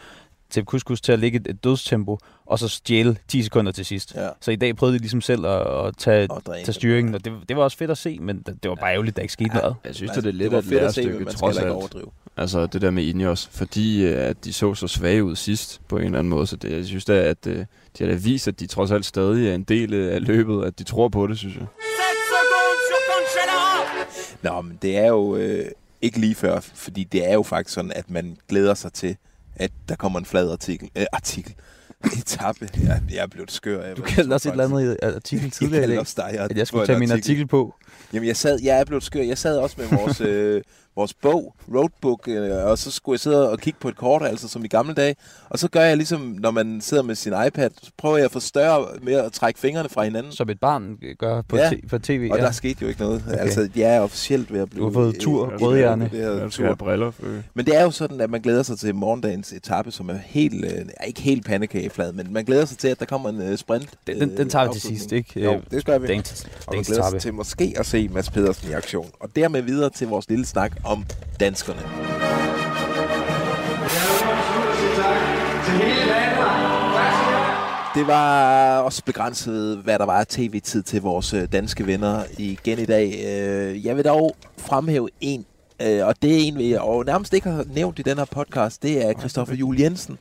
Sepp 0.54 0.68
Kuss 0.68 1.02
til 1.02 1.12
at 1.12 1.20
ligge 1.20 1.42
et, 1.50 1.64
dødstempo, 1.64 2.18
og 2.46 2.60
så 2.60 2.68
stjæle 2.68 3.18
10 3.28 3.44
sekunder 3.44 3.72
til 3.72 3.86
sidst. 3.86 4.16
Ja. 4.16 4.30
Så 4.42 4.52
i 4.52 4.56
dag 4.56 4.76
prøvede 4.76 4.98
de 4.98 5.02
ligesom 5.02 5.22
selv 5.22 5.46
at, 5.46 5.86
at 5.88 5.98
tage, 5.98 6.32
Og 6.32 6.44
tage 6.46 6.74
styringen, 6.74 7.16
og 7.16 7.26
det, 7.26 7.34
det 7.50 7.58
var 7.58 7.64
også 7.64 7.78
fedt 7.78 7.92
at 7.92 7.98
se, 7.98 8.18
men 8.22 8.38
det, 8.38 8.64
det 8.64 8.70
var 8.70 8.76
bare 8.76 8.92
ærgerligt, 8.94 9.14
at 9.14 9.16
der 9.16 9.22
ikke 9.22 9.34
skete 9.34 9.50
Ja. 9.54 9.60
noget. 9.62 9.76
Jeg 9.86 9.96
synes, 9.96 10.10
Altså, 10.10 10.22
det 10.22 10.28
er 10.30 10.34
lidt 10.34 10.52
var 10.52 10.58
af 10.58 10.62
et 10.62 10.68
fedt 10.68 10.82
at 10.82 10.94
se, 10.94 11.02
men 11.02 11.10
lærestykke, 11.12 11.32
trods 11.40 11.58
alt. 11.58 11.70
overdrive. 11.70 12.06
Altså 12.38 12.66
det 12.68 12.82
der 12.82 12.92
med 12.92 13.04
Ineos, 13.04 13.50
fordi 13.52 14.04
øh, 14.06 14.28
at 14.30 14.46
de 14.46 14.54
så 14.54 14.74
så 14.76 14.88
svage 14.88 15.24
ud 15.24 15.36
sidst 15.36 15.82
på 15.88 15.98
en 15.98 16.04
eller 16.06 16.20
anden 16.20 16.30
måde. 16.30 16.48
Så 16.48 16.56
det, 16.56 16.72
jeg 16.72 16.86
synes 16.86 17.06
da, 17.06 17.14
at 17.14 17.48
øh, 17.48 17.58
de 17.58 17.66
har 18.04 18.08
da 18.08 18.14
vist, 18.14 18.48
at 18.48 18.60
de 18.60 18.68
trods 18.68 18.92
alt 18.92 19.06
stadig 19.06 19.50
er 19.50 19.56
en 19.56 19.64
del 19.64 19.94
af 19.94 20.22
løbet, 20.28 20.66
at 20.66 20.80
de 20.80 20.84
tror 20.84 21.10
på 21.10 21.28
det, 21.28 21.38
synes 21.38 21.56
jeg. 21.56 21.66
Nå, 24.42 24.62
men 24.62 24.80
det 24.82 24.98
er 24.98 25.08
jo 25.08 25.36
øh, 25.36 25.66
ikke 26.02 26.20
lige 26.20 26.36
før, 26.36 26.60
fordi 26.60 27.04
det 27.04 27.30
er 27.30 27.34
jo 27.34 27.44
faktisk 27.44 27.74
sådan, 27.74 27.92
at 27.96 28.10
man 28.10 28.38
glæder 28.50 28.74
sig 28.74 28.94
til, 28.94 29.16
at 29.56 29.72
der 29.90 29.96
kommer 29.96 30.20
en 30.20 30.26
flad 30.26 30.52
artikel. 30.52 30.90
Øh, 30.98 31.06
artikel. 31.14 31.56
Etappe. 32.20 32.70
Jeg, 32.84 33.02
jeg 33.10 33.24
er 33.24 33.28
blevet 33.28 33.52
skør. 33.52 33.82
af, 33.84 33.96
Du 33.96 34.04
jeg 34.06 34.14
kaldte 34.16 34.34
også 34.34 34.50
et 34.50 34.52
eller 34.52 34.66
andet 34.66 34.98
i 35.02 35.06
artikel 35.06 35.44
Jeg 35.46 35.52
tidligere 35.52 35.88
dag, 35.88 36.00
også 36.00 36.14
dig, 36.18 36.40
at 36.40 36.58
jeg 36.58 36.68
skulle 36.68 36.86
tage 36.86 37.00
min 37.00 37.12
artikel 37.12 37.48
på. 37.48 37.74
Jamen, 38.14 38.28
jeg, 38.28 38.38
sad, 38.38 38.60
jeg 38.64 38.80
er 38.80 38.86
blevet 38.86 39.04
skør. 39.04 39.22
Jeg 39.22 39.38
sad 39.38 39.58
også 39.58 39.76
med 39.80 39.88
vores, 39.88 40.22
øh, 40.32 40.62
vores 40.96 41.14
bog, 41.14 41.56
roadbook, 41.76 42.28
øh, 42.28 42.66
og 42.66 42.78
så 42.78 42.92
skulle 42.92 43.14
jeg 43.14 43.20
sidde 43.20 43.50
og 43.52 43.60
kigge 43.60 43.80
på 43.82 43.90
et 43.90 43.96
kort, 43.98 44.22
altså 44.26 44.48
som 44.48 44.66
i 44.66 44.68
gamle 44.68 44.94
dage. 44.94 45.16
Og 45.50 45.60
så 45.60 45.68
gør 45.70 45.82
jeg 45.82 45.98
ligesom, 45.98 46.36
når 46.40 46.52
man 46.52 46.82
sidder 46.82 47.04
med 47.04 47.16
sin 47.16 47.34
iPad, 47.48 47.70
så 47.82 47.92
prøver 47.98 48.18
jeg 48.18 48.26
at 48.26 48.32
få 48.32 48.40
større 48.40 48.86
med 49.02 49.14
at 49.14 49.32
trække 49.32 49.60
fingrene 49.60 49.90
fra 49.90 50.04
hinanden. 50.04 50.32
Som 50.32 50.50
et 50.50 50.60
barn 50.60 50.98
gør 51.20 51.42
på, 51.42 51.58
Ja. 51.58 51.64
ja. 51.64 51.88
på 51.90 52.00
tv. 52.00 52.28
Og 52.32 52.38
ja. 52.38 52.44
der 52.44 52.52
skete 52.52 52.78
jo 52.82 52.88
ikke 52.88 53.02
noget. 53.02 53.24
Okay. 53.28 53.38
Altså, 53.38 53.70
jeg 53.76 53.96
er 53.96 54.00
officielt 54.00 54.54
ved 54.54 54.60
at 54.60 54.70
blive... 54.70 54.82
Du 54.82 54.86
har 54.86 54.94
fået 54.94 55.16
tur, 55.20 55.46
øh, 55.54 55.62
rødhjerne. 55.62 56.10
Jeg 56.14 56.52
skal 56.52 56.66
have 56.66 56.76
briller. 56.78 57.12
For, 57.12 57.24
Men 57.54 57.66
det 57.66 57.76
er 57.78 57.84
jo 57.84 57.92
sådan, 57.92 58.22
at 58.22 58.30
man 58.30 58.42
glæder 58.42 58.64
sig 58.64 58.80
til 58.80 58.96
morgendagens 58.96 59.54
etape, 59.54 59.92
som 59.92 60.10
er 60.10 60.18
helt, 60.26 60.66
øh, 60.66 60.72
er 60.98 61.06
ikke 61.06 61.22
helt 61.22 61.46
pandekageflad, 61.46 62.14
men 62.14 62.34
man 62.34 62.46
glæder 62.46 62.66
sig 62.66 62.78
til, 62.78 62.88
at 62.88 63.00
der 63.00 63.06
kommer 63.06 63.30
en 63.30 63.42
øh, 63.42 63.58
sprint. 63.58 63.90
Den, 64.08 64.20
den, 64.20 64.38
den 64.38 64.50
tager 64.50 64.66
vi 64.66 64.72
til 64.74 64.78
afslutning. 64.78 65.00
sidst, 65.00 65.12
ikke? 65.12 65.40
Jo, 65.40 65.54
Øh, 65.54 65.62
det 65.72 65.86
gør 65.86 65.98
vi. 65.98 66.08
Dagens, 66.08 66.46
Og 66.68 66.76
man 66.76 66.84
glæder 66.84 67.10
sig 67.10 67.22
til 67.22 67.34
måske 67.34 67.74
at 67.78 67.86
se 67.86 68.08
Mads 68.10 68.30
Pedersen 68.30 68.70
i 68.70 68.74
aktion. 68.74 69.10
Og 69.20 69.30
dermed 69.36 69.62
videre 69.62 69.90
til 69.90 70.08
vores 70.08 70.30
lille 70.30 70.46
snak 70.46 70.72
om 70.84 71.06
danskerne. 71.40 71.82
Det 77.96 78.08
var 78.08 78.80
også 78.80 79.04
begrænset, 79.06 79.78
hvad 79.78 80.00
der 80.00 80.06
var 80.06 80.26
tv-tid 80.30 80.84
til 80.84 81.02
vores 81.02 81.34
øh, 81.34 81.52
danske 81.52 81.88
venner 81.88 82.24
igen 82.38 82.80
i 82.80 82.86
dag. 82.86 83.24
Øh, 83.28 83.86
jeg 83.86 83.98
vil 83.98 84.06
dog 84.06 84.36
fremhæve 84.58 85.10
en, 85.22 85.46
øh, 85.82 86.06
og 86.06 86.22
det 86.22 86.34
er 86.34 86.38
en, 86.38 86.58
vi 86.58 86.74
og 86.74 87.06
nærmest 87.06 87.34
ikke 87.34 87.50
har 87.50 87.66
nævnt 87.74 88.00
i 88.00 88.02
den 88.02 88.18
her 88.18 88.26
podcast, 88.26 88.84
det 88.84 89.06
er 89.06 89.14
Christoffer 89.14 89.56
Juel 89.56 89.80
Jensen. 89.80 90.18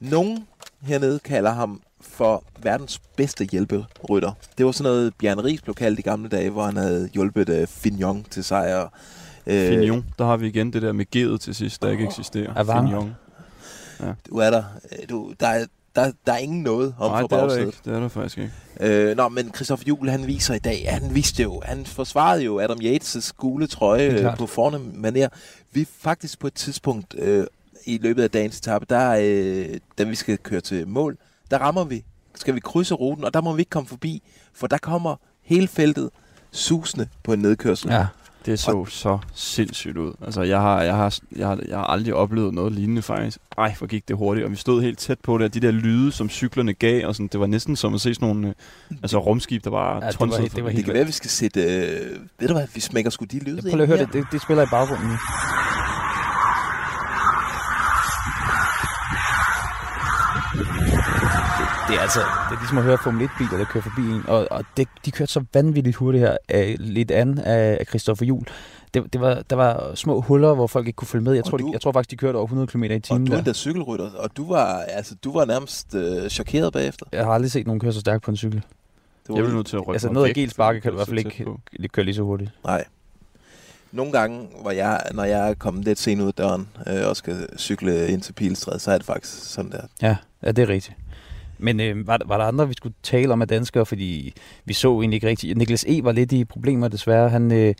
Nogen 0.00 0.46
hernede 0.82 1.18
kalder 1.18 1.52
ham 1.52 1.80
for 2.00 2.44
verdens 2.62 3.00
bedste 3.16 3.44
hjælperytter. 3.44 4.32
Det 4.58 4.66
var 4.66 4.72
sådan 4.72 4.92
noget, 4.92 5.14
Bjørn 5.14 5.44
Ries 5.44 5.62
blev 5.62 5.74
kaldt 5.74 5.98
i 5.98 6.02
gamle 6.02 6.28
dage, 6.28 6.50
hvor 6.50 6.64
han 6.64 6.76
havde 6.76 7.08
hjulpet 7.14 7.68
uh, 8.04 8.22
til 8.30 8.44
sejr. 8.44 8.88
Øh, 9.46 9.68
Fignon, 9.68 10.04
der 10.18 10.24
har 10.24 10.36
vi 10.36 10.46
igen 10.46 10.72
det 10.72 10.82
der 10.82 10.92
med 10.92 11.06
G'et 11.16 11.38
til 11.38 11.54
sidst, 11.54 11.82
der 11.82 11.90
ikke 11.90 12.04
eksisterer. 12.04 12.52
Avant. 12.56 12.88
Fignon. 12.88 13.14
Du 14.28 14.36
er 14.38 14.50
der. 14.50 14.64
Øh, 14.92 15.08
Du, 15.08 15.32
der, 15.40 15.46
er, 15.46 15.64
der, 15.96 16.12
der 16.26 16.32
er 16.32 16.36
ingen 16.38 16.62
noget 16.62 16.94
om 16.98 17.10
Nej, 17.10 17.20
for 17.20 17.26
det 17.26 17.34
er 17.36 17.40
der 17.40 17.46
bagsædet. 17.46 17.66
ikke. 17.66 17.78
Det 17.84 17.94
er 17.94 18.00
der 18.00 18.08
faktisk 18.08 18.38
ikke. 18.38 18.52
Øh, 18.80 19.16
nå, 19.16 19.28
men 19.28 19.54
Christopher 19.54 19.84
Juhl, 19.88 20.10
han 20.10 20.26
viser 20.26 20.54
i 20.54 20.58
dag, 20.58 20.86
han 20.90 21.14
vidste 21.14 21.42
jo, 21.42 21.62
han 21.64 21.86
forsvarede 21.86 22.42
jo 22.42 22.60
Adam 22.60 22.78
Yates' 22.82 23.30
gule 23.36 23.66
trøje 23.66 24.28
øh, 24.30 24.36
på 24.36 24.46
fornem 24.46 25.04
manér. 25.04 25.26
Vi 25.72 25.80
er 25.80 25.86
faktisk 25.98 26.38
på 26.38 26.46
et 26.46 26.54
tidspunkt 26.54 27.14
øh, 27.18 27.46
i 27.86 27.98
løbet 28.02 28.22
af 28.22 28.30
dagens 28.30 28.58
etape, 28.58 28.86
der, 28.90 29.16
øh, 29.22 29.76
da 29.98 30.04
vi 30.04 30.14
skal 30.14 30.38
køre 30.38 30.60
til 30.60 30.88
mål, 30.88 31.18
der 31.50 31.58
rammer 31.58 31.84
vi, 31.84 32.04
skal 32.34 32.54
vi 32.54 32.60
krydse 32.60 32.94
ruten, 32.94 33.24
og 33.24 33.34
der 33.34 33.40
må 33.40 33.52
vi 33.52 33.60
ikke 33.60 33.70
komme 33.70 33.88
forbi, 33.88 34.22
for 34.54 34.66
der 34.66 34.78
kommer 34.78 35.16
hele 35.42 35.68
feltet 35.68 36.10
susende 36.52 37.08
på 37.22 37.32
en 37.32 37.38
nedkørsel. 37.38 37.90
Ja. 37.90 38.06
Det 38.46 38.58
så 38.58 38.84
så 38.88 39.18
sindssygt 39.34 39.96
ud. 39.96 40.12
Altså, 40.24 40.42
jeg 40.42 40.60
har, 40.60 40.82
jeg, 40.82 40.94
har, 40.94 41.18
jeg, 41.36 41.46
har, 41.46 41.58
jeg 41.68 41.76
har 41.78 41.84
aldrig 41.84 42.14
oplevet 42.14 42.54
noget 42.54 42.72
lignende 42.72 43.02
faktisk. 43.02 43.38
Ej, 43.58 43.74
hvor 43.78 43.86
gik 43.86 44.08
det 44.08 44.16
hurtigt. 44.16 44.44
Og 44.44 44.50
vi 44.50 44.56
stod 44.56 44.82
helt 44.82 44.98
tæt 44.98 45.18
på 45.22 45.38
det, 45.38 45.44
og 45.44 45.54
de 45.54 45.60
der 45.60 45.70
lyde, 45.70 46.12
som 46.12 46.28
cyklerne 46.28 46.72
gav, 46.72 47.06
og 47.08 47.14
sådan, 47.14 47.26
det 47.32 47.40
var 47.40 47.46
næsten 47.46 47.76
som 47.76 47.94
at 47.94 48.00
se 48.00 48.14
sådan 48.14 48.28
nogle 48.28 48.48
øh, 48.48 48.54
altså, 49.02 49.18
rumskib, 49.18 49.64
der 49.64 49.70
bare 49.70 49.96
Ja, 49.96 50.04
ja, 50.04 50.10
det 50.10 50.20
var- 50.20 50.26
det 50.26 50.32
var 50.42 50.48
forbi. 50.48 50.60
Det 50.64 50.72
helt 50.72 50.84
kan 50.84 50.92
være, 50.94 51.00
at 51.00 51.06
vi 51.06 51.12
skal 51.12 51.30
sætte... 51.30 51.60
Øh, 51.62 52.16
ved 52.40 52.48
du 52.48 52.54
hvad, 52.54 52.66
vi 52.74 52.80
smækker 52.80 53.10
sgu 53.10 53.24
de 53.24 53.38
lyde 53.38 53.56
Jeg 53.56 53.62
prøver 53.62 53.76
lige 53.76 53.82
at 53.82 53.88
høre 53.88 53.98
det. 54.06 54.12
det. 54.12 54.24
Det 54.32 54.42
spiller 54.42 54.62
i 54.62 54.66
baggrunden 54.70 55.10
Det 61.88 61.96
er 61.96 62.00
altså, 62.00 62.20
det 62.20 62.54
er 62.56 62.60
ligesom 62.60 62.78
at 62.78 62.84
høre 62.84 62.98
Formel 62.98 63.28
1-biler, 63.28 63.58
der 63.58 63.64
kører 63.64 63.82
forbi 63.82 64.00
en, 64.02 64.22
og, 64.28 64.48
og 64.50 64.64
det, 64.76 64.88
de 65.04 65.10
kørte 65.10 65.32
så 65.32 65.44
vanvittigt 65.54 65.96
hurtigt 65.96 66.24
her, 66.24 66.36
af, 66.48 66.76
lidt 66.78 67.10
an 67.10 67.38
af, 67.38 67.76
af 67.80 67.86
Christopher 67.86 68.26
Juhl. 68.26 68.46
Det, 68.94 69.12
det 69.12 69.20
var, 69.20 69.42
der 69.50 69.56
var 69.56 69.94
små 69.94 70.20
huller, 70.20 70.54
hvor 70.54 70.66
folk 70.66 70.86
ikke 70.86 70.96
kunne 70.96 71.08
følge 71.08 71.24
med. 71.24 71.32
Jeg 71.32 71.44
Og 71.44 71.50
tror, 71.50 71.56
du- 71.58 71.66
de, 71.68 71.72
jeg 71.72 71.80
tror 71.80 71.92
faktisk, 71.92 72.10
de 72.10 72.16
kørte 72.16 72.36
over 72.36 72.44
100 72.46 72.66
km 72.66 72.82
i 72.84 72.94
Og 72.96 73.02
timen 73.02 73.26
du 73.26 73.32
er 73.32 73.40
der. 73.40 73.52
cykelrytter, 73.52 74.10
og 74.18 74.30
du 74.36 74.48
var, 74.48 74.76
altså, 74.88 75.14
du 75.24 75.32
var 75.32 75.44
nærmest 75.44 75.94
øh, 75.94 76.28
chokeret 76.28 76.72
bagefter. 76.72 77.06
Jeg 77.12 77.24
har 77.24 77.32
aldrig 77.32 77.50
set 77.50 77.66
nogen 77.66 77.80
køre 77.80 77.92
så 77.92 78.00
stærkt 78.00 78.22
på 78.22 78.30
en 78.30 78.36
cykel. 78.36 78.56
Det 78.60 78.64
var 79.28 79.34
Jeg 79.36 79.44
vil 79.44 79.54
nødt 79.54 79.66
til 79.66 79.76
at 79.76 79.82
rykke 79.82 79.92
Altså 79.92 80.08
noget 80.12 80.28
af 80.28 80.34
Gels 80.34 80.54
bakke 80.54 80.80
kan 80.80 80.90
du 80.90 80.94
i 80.94 80.98
hvert 80.98 81.08
fald 81.08 81.18
ikke 81.18 81.88
køre 81.88 82.04
lige 82.04 82.14
så 82.14 82.22
hurtigt. 82.22 82.50
Nej. 82.64 82.84
Nogle 83.92 84.12
gange, 84.12 84.48
hvor 84.62 84.70
jeg, 84.70 85.02
når 85.14 85.24
jeg 85.24 85.50
er 85.50 85.54
kommet 85.54 85.84
lidt 85.84 85.98
sent 85.98 86.20
ud 86.20 86.26
af 86.26 86.34
døren 86.34 86.68
øh, 86.86 87.08
og 87.08 87.16
skal 87.16 87.46
cykle 87.58 88.08
ind 88.08 88.22
til 88.22 88.32
Pilestræde, 88.32 88.78
så 88.78 88.90
er 88.90 88.96
det 88.98 89.06
faktisk 89.06 89.50
sådan 89.52 89.70
der. 89.70 89.80
Ja, 90.02 90.16
ja 90.42 90.52
det 90.52 90.62
er 90.62 90.68
rigtigt. 90.68 90.96
Men 91.58 91.80
øh, 91.80 92.06
var, 92.06 92.20
var 92.26 92.38
der 92.38 92.44
andre, 92.44 92.68
vi 92.68 92.74
skulle 92.74 92.94
tale 93.02 93.32
om 93.32 93.42
af 93.42 93.48
danskere? 93.48 93.86
Fordi 93.86 94.34
vi 94.64 94.72
så 94.72 95.00
egentlig 95.00 95.16
ikke 95.16 95.28
rigtigt. 95.28 95.58
Niklas 95.58 95.84
E. 95.84 96.04
var 96.04 96.12
lidt 96.12 96.32
i 96.32 96.44
problemer 96.44 96.88
desværre. 96.88 97.28
Han, 97.28 97.52
øh, 97.52 97.74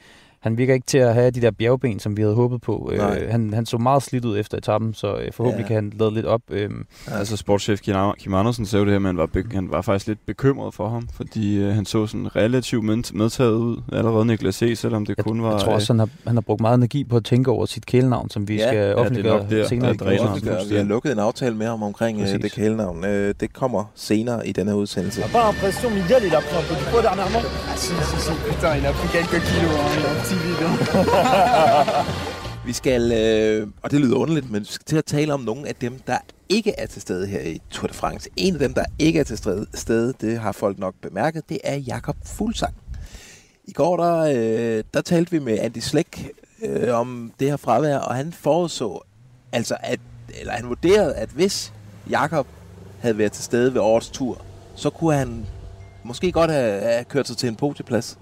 han 0.47 0.59
virker 0.59 0.75
ikke 0.75 0.87
til 0.87 0.99
at 0.99 1.15
have 1.15 1.31
de 1.31 1.41
der 1.41 1.51
bjergben, 1.51 1.99
som 1.99 2.17
vi 2.17 2.23
havde 2.23 2.35
håbet 2.35 2.61
på. 2.63 2.91
Øh, 2.95 3.01
han, 3.31 3.53
han 3.55 3.67
så 3.67 3.79
meget 3.79 4.03
slidt 4.03 4.25
ud 4.25 4.39
efter 4.39 4.59
etappen, 4.59 4.95
så 4.95 5.17
øh, 5.17 5.33
forhåbentlig 5.33 5.67
Ja. 5.71 5.75
ja. 5.75 5.81
kan 5.81 5.91
han 5.91 5.99
lade 5.99 6.15
lidt 6.15 6.27
op. 6.27 6.41
Øh, 6.51 6.71
Altså 7.07 7.37
sportschef 7.37 7.81
Kim 8.19 8.35
Andersen 8.35 8.67
sagde 8.67 8.81
jo 8.81 8.85
det 8.87 8.93
her, 8.95 8.99
men 8.99 9.07
han 9.07 9.17
var, 9.17 9.27
be- 9.27 9.45
han 9.55 9.71
var 9.71 9.83
faktisk 9.83 10.07
lidt 10.07 10.27
bekymret 10.27 10.75
for 10.75 10.89
ham, 10.89 11.09
fordi 11.15 11.59
øh, 11.59 11.75
han 11.75 11.85
så 11.87 12.07
sådan 12.07 12.37
relativt 12.37 12.85
med- 12.85 13.15
medtaget 13.15 13.53
ud 13.55 13.77
allerede 13.93 14.25
Niklas 14.27 14.63
E., 14.63 14.77
selvom 14.77 15.07
det 15.07 15.15
jeg, 15.17 15.25
kun 15.25 15.43
var... 15.43 15.51
jeg 15.53 15.61
tror 15.61 15.73
også, 15.73 15.93
han 15.93 15.99
har, 15.99 16.09
han 16.27 16.37
har 16.37 16.41
brugt 16.41 16.61
meget 16.61 16.77
energi 16.77 17.05
på 17.05 17.17
at 17.17 17.25
tænke 17.25 17.51
over 17.51 17.67
sit 17.67 17.87
kælenavn, 17.87 18.31
som 18.31 18.49
vi 18.49 18.57
Ja, 18.57 18.63
ja, 18.63 18.69
skal 18.69 18.77
ja, 18.79 18.85
det 18.85 18.91
er 18.91 18.95
offentliggøre 18.97 19.39
nok 19.39 19.51
der, 19.51 19.67
senere. 19.69 19.95
der 19.95 20.17
ham. 20.19 20.29
Offentliggør. 20.29 20.59
Vi 20.71 20.77
har 20.77 20.83
lukket 20.85 21.13
en 21.13 21.19
aftale 21.19 21.55
med 21.57 21.67
ham 21.67 21.83
omkring 21.83 22.21
øh, 22.21 22.27
det 22.43 22.53
kælenavn. 22.53 23.05
Øh, 23.05 23.35
det 23.41 23.53
kommer 23.53 23.85
senere 23.95 24.49
i 24.49 24.53
denne 24.53 24.71
her 24.71 24.79
udsendelse. 24.79 25.21
T'as 25.23 25.27
pas 25.33 25.43
l'impression, 25.51 25.89
Miguel, 25.95 26.23
il 26.29 26.35
a 26.35 26.41
pris 26.41 26.59
un 26.61 26.65
peu 26.69 26.75
du 26.81 26.85
poids 26.93 27.03
dernièrement 27.09 27.45
Ah 27.73 27.77
si, 27.77 27.93
si, 28.11 28.17
si, 28.27 28.33
putain, 28.49 28.75
il 28.81 28.87
a 28.87 28.93
pris 28.99 29.09
quelques 29.17 29.41
kilos, 29.51 29.73
hein, 29.81 30.36
sin 30.41 30.51
video. 30.51 30.69
Vi 32.67 32.73
skal, 32.73 33.13
øh, 33.13 33.69
og 33.83 33.91
det 33.91 34.01
lyder 34.01 34.17
underligt, 34.17 34.51
men 34.51 34.61
vi 34.61 34.67
skal 34.67 34.85
til 34.85 34.97
at 34.97 35.05
tale 35.05 35.35
om 35.35 35.41
nogle 35.41 35.69
af 35.69 35.75
dem, 35.75 35.99
der 36.07 36.19
ikke 36.49 36.75
er 36.79 36.87
til 36.87 37.03
stede 37.03 37.27
her 37.27 37.41
i 37.41 37.61
Tour 37.71 37.87
de 37.89 37.95
France. 37.95 38.29
En 38.37 38.55
af 38.55 38.59
dem, 38.59 38.75
der 38.75 38.85
ikke 38.99 39.21
er 39.21 39.25
til 39.25 39.39
stede- 39.39 39.67
stede, 39.75 40.15
det 40.21 40.39
har 40.39 40.53
folk 40.53 40.79
nok 40.79 40.95
bemærket, 41.03 41.49
det 41.49 41.59
er 41.65 41.77
Jakob 41.77 42.17
Fuglsang. 42.25 42.75
I 43.65 43.73
går, 43.73 43.97
der, 43.97 44.17
øh, 44.79 44.85
der 44.95 45.01
talte 45.01 45.31
vi 45.31 45.39
med 45.39 45.59
Andy 45.59 45.79
Slæk 45.79 46.31
øh, 46.63 46.95
om 46.95 47.33
det 47.41 47.49
her 47.49 47.57
fravær, 47.57 47.99
og 47.99 48.15
han 48.15 48.33
forudså, 48.33 49.01
altså 49.53 49.77
at, 49.81 50.01
eller 50.41 50.53
han 50.53 50.69
vurderede, 50.69 51.15
at 51.15 51.29
hvis 51.29 51.73
Jakob 52.11 52.47
havde 53.01 53.19
været 53.19 53.33
til 53.33 53.45
stede 53.45 53.75
ved 53.75 53.81
årets 53.81 54.09
tur, 54.11 54.41
så 54.75 54.91
kunne 54.91 55.15
han 55.15 55.47
måske 56.05 56.33
godt 56.33 56.51
have, 56.51 56.81
have 56.83 57.05
kørt 57.05 57.27
sig 57.29 57.37
til 57.37 57.49
en 57.49 57.57
podieplads. 57.57 58.19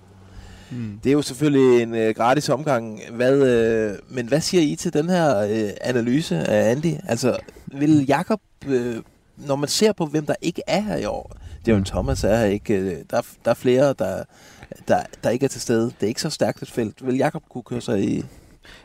Mm. 0.74 0.98
Det 1.04 1.10
er 1.10 1.12
jo 1.12 1.22
selvfølgelig 1.22 1.82
en 1.82 1.94
øh, 1.94 2.14
gratis 2.14 2.48
omgang. 2.48 3.00
Hvad, 3.12 3.42
øh, 3.42 3.98
men 4.08 4.28
hvad 4.28 4.40
siger 4.40 4.62
I 4.62 4.76
til 4.76 4.92
den 4.92 5.08
her 5.08 5.38
øh, 5.38 5.70
analyse 5.80 6.36
af 6.36 6.70
Andy? 6.70 6.94
Altså, 7.08 7.36
vil 7.66 8.04
Jakob 8.08 8.40
øh, 8.66 8.96
når 9.36 9.56
man 9.56 9.68
ser 9.68 9.92
på, 9.92 10.06
hvem 10.06 10.26
der 10.26 10.34
ikke 10.42 10.62
er 10.66 10.80
her 10.80 10.96
i 10.96 11.04
år, 11.04 11.32
Dylan 11.66 11.84
Thomas 11.84 12.24
er 12.24 12.36
her 12.36 12.44
ikke. 12.44 12.74
øh, 12.74 12.96
Der, 13.10 13.16
er- 13.16 13.22
der 13.44 13.50
er 13.50 13.54
flere, 13.54 13.94
der, 13.98 14.22
der, 14.88 14.98
der 15.24 15.30
ikke 15.30 15.44
er 15.44 15.48
til 15.48 15.60
stede. 15.60 15.84
Det 15.84 16.02
er 16.02 16.06
ikke 16.06 16.20
så 16.20 16.30
stærkt 16.30 16.62
et 16.62 16.70
felt. 16.70 17.06
Vil 17.06 17.16
Jakob 17.16 17.42
kunne 17.50 17.62
køre 17.64 17.80
sig 17.80 18.04
i 18.04 18.24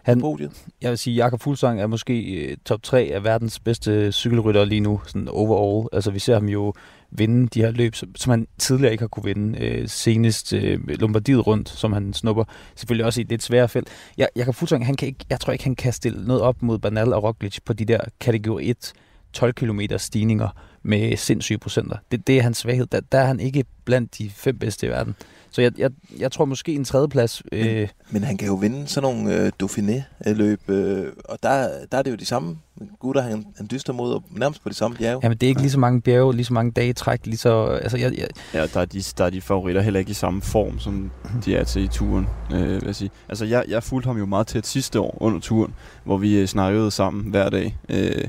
Han, 0.04 0.22
podiet? 0.22 0.52
jeg 0.82 0.90
vil 0.90 0.98
sige, 0.98 1.16
Jakob 1.16 1.42
Fuglsang 1.42 1.82
er 1.82 1.88
måske 1.88 2.22
øh, 2.22 2.58
top 2.66 2.84
3 2.84 3.12
af 3.14 3.24
verdens 3.24 3.60
bedste 3.60 4.12
cykelrytter 4.12 4.66
lige 4.66 4.82
nu, 4.82 5.02
sådan 5.08 5.28
overall. 5.28 5.88
Altså, 5.94 6.12
vi 6.12 6.20
ser 6.20 6.34
ham 6.34 6.46
jo 6.46 6.74
vinde 7.12 7.48
de 7.48 7.62
her 7.62 7.72
løb, 7.72 7.96
som, 7.96 8.30
han 8.30 8.48
tidligere 8.58 8.92
ikke 8.92 9.02
har 9.02 9.08
kunne 9.08 9.24
vinde. 9.24 9.60
Øh, 9.60 9.88
senest 9.88 10.54
øh, 10.54 10.80
Lombardiet 10.88 11.48
rundt, 11.48 11.70
som 11.70 11.94
han 11.94 12.14
snupper. 12.14 12.44
Selvfølgelig 12.76 13.06
også 13.06 13.22
i 13.22 13.24
et 13.24 13.30
lidt 13.30 13.44
sværere 13.44 13.70
felt. 13.70 13.88
Jeg, 14.18 14.28
jeg 14.36 14.46
kan 14.46 14.54
fuldstændig, 14.54 14.86
han 14.86 14.96
kan 14.96 15.08
ikke, 15.08 15.26
jeg 15.30 15.40
tror 15.40 15.54
ikke, 15.54 15.64
han 15.64 15.76
kan 15.76 15.94
stille 15.94 16.28
noget 16.28 16.42
op 16.42 16.62
mod 16.62 16.80
Bernal 16.80 17.14
og 17.14 17.24
Roglic 17.24 17.58
på 17.66 17.74
de 17.74 17.86
der 17.86 18.00
kategori 18.20 18.70
1 18.70 18.94
12 19.34 19.54
km 19.54 19.82
stigninger 19.98 20.50
med 20.84 21.18
sindssyge 21.18 21.58
procenter. 21.58 21.98
Det, 22.12 22.28
det 22.28 22.38
er 22.38 22.42
hans 22.42 22.58
svaghed. 22.58 22.86
Der, 22.86 23.00
der 23.00 23.18
er 23.20 23.26
han 23.26 23.40
ikke 23.40 23.66
blandt 23.86 24.18
de 24.18 24.30
fem 24.30 24.60
bedste 24.60 24.88
i 24.88 24.90
verden. 24.90 25.16
Så 25.52 25.62
jeg, 25.62 25.72
jeg, 25.78 25.92
jeg 26.20 26.32
tror 26.32 26.46
måske 26.46 26.74
en 26.74 26.84
tredjeplads. 26.86 27.42
Øh, 27.52 27.88
Men 28.10 28.24
han 28.24 28.38
kan 28.38 28.48
jo 28.48 28.56
vinde 28.56 28.88
sådan 28.88 29.14
nogle 29.16 29.36
øh, 29.36 29.52
Dauphiné-løb, 29.64 30.70
øh, 30.70 31.06
og 31.26 31.38
der, 31.44 31.70
der 31.92 31.98
er 31.98 32.02
det 32.02 32.12
jo 32.12 32.16
de 32.16 32.26
samme 32.26 32.58
gutter, 33.00 33.22
han, 33.22 33.46
han 33.58 33.68
dyster 33.72 33.94
mod, 33.94 34.14
og 34.14 34.24
nærmest 34.32 34.64
på 34.64 34.70
de 34.70 34.74
samme 34.74 34.98
bjerge. 34.98 35.20
Jamen, 35.24 35.38
det 35.38 35.48
er 35.48 35.50
ikke 35.50 35.62
lige 35.62 35.72
så 35.72 35.80
mange 35.80 36.02
bjerge, 36.02 36.36
lige 36.36 36.46
så 36.46 36.54
mange 36.54 36.72
dage 36.72 36.94
træk, 36.94 37.26
lige 37.26 37.38
så... 37.38 37.66
Altså, 37.66 37.98
jeg, 37.98 38.18
jeg, 38.18 38.28
Ja, 38.54 38.68
der 38.74 38.80
er, 38.80 38.86
de, 38.86 39.02
der 39.18 39.26
er 39.26 39.30
de 39.30 39.42
favoritter 39.42 39.82
heller 39.82 40.00
ikke 40.00 40.12
i 40.12 40.14
samme 40.14 40.42
form, 40.42 40.80
som 40.80 41.12
de 41.46 41.56
er 41.56 41.64
til 41.64 41.84
i 41.84 41.88
turen, 41.88 42.28
øh, 42.54 42.68
vil 42.70 42.82
jeg 42.86 42.96
sige. 42.96 43.12
Altså, 43.30 43.46
jeg, 43.46 43.64
jeg 43.68 43.84
fulgte 43.84 44.08
ham 44.08 44.18
jo 44.18 44.26
meget 44.26 44.48
tæt 44.48 44.68
sidste 44.68 45.00
år 45.00 45.18
under 45.22 45.40
turen, 45.40 45.74
hvor 46.04 46.18
vi 46.18 46.38
øh, 46.38 46.48
snakkede 46.48 46.92
sammen 46.92 47.30
hver 47.32 47.50
dag. 47.50 47.78
Øh, 47.90 48.28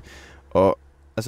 og 0.50 0.78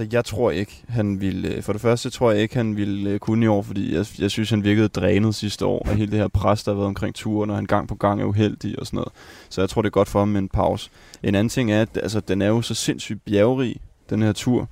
altså, 0.01 0.17
jeg 0.17 0.25
tror 0.25 0.51
ikke, 0.51 0.85
han 0.89 1.21
ville... 1.21 1.49
Øh, 1.49 1.63
for 1.63 1.73
det 1.73 1.83
første 1.83 2.11
tror 2.11 2.31
jeg 2.31 2.43
ikke, 2.43 2.55
han 2.55 2.77
ville 2.77 3.11
øh, 3.11 3.19
kunne 3.19 3.45
i 3.45 3.49
år, 3.49 3.63
fordi 3.63 3.95
jeg, 3.95 4.07
jeg 4.19 4.31
synes, 4.31 4.51
han 4.51 4.65
virkede 4.65 4.89
drænet 4.89 5.35
sidste 5.35 5.67
år 5.67 5.79
og 5.79 5.97
hele 5.97 6.11
det 6.11 6.19
her 6.19 6.29
pres, 6.29 6.65
der 6.65 6.71
har 6.71 6.77
været 6.77 6.87
omkring 6.87 7.15
turen, 7.15 7.51
og 7.51 7.57
han 7.57 7.67
gang 7.67 7.89
på 7.89 7.95
gang 7.95 8.21
er 8.21 8.25
uheldig 8.25 8.79
og 8.79 8.87
sådan 8.87 8.97
noget. 8.97 9.13
Så 9.49 9.61
jeg 9.61 9.69
tror, 9.69 9.83
det 9.83 9.89
er 9.89 9.91
godt 9.91 10.09
for 10.09 10.19
ham 10.19 10.29
med 10.29 10.41
en 10.41 10.49
pause. 10.49 10.91
En 11.23 11.35
anden 11.35 11.49
ting 11.49 11.73
er, 11.73 11.83
at 11.83 11.89
altså, 11.97 12.21
den 12.21 12.43
er 12.43 12.47
jo 12.47 12.63
så 12.63 12.75
sindssygt 12.75 13.25
bjergrig, 13.25 13.77
den 14.11 14.23
her 14.23 14.33
tur. 14.33 14.69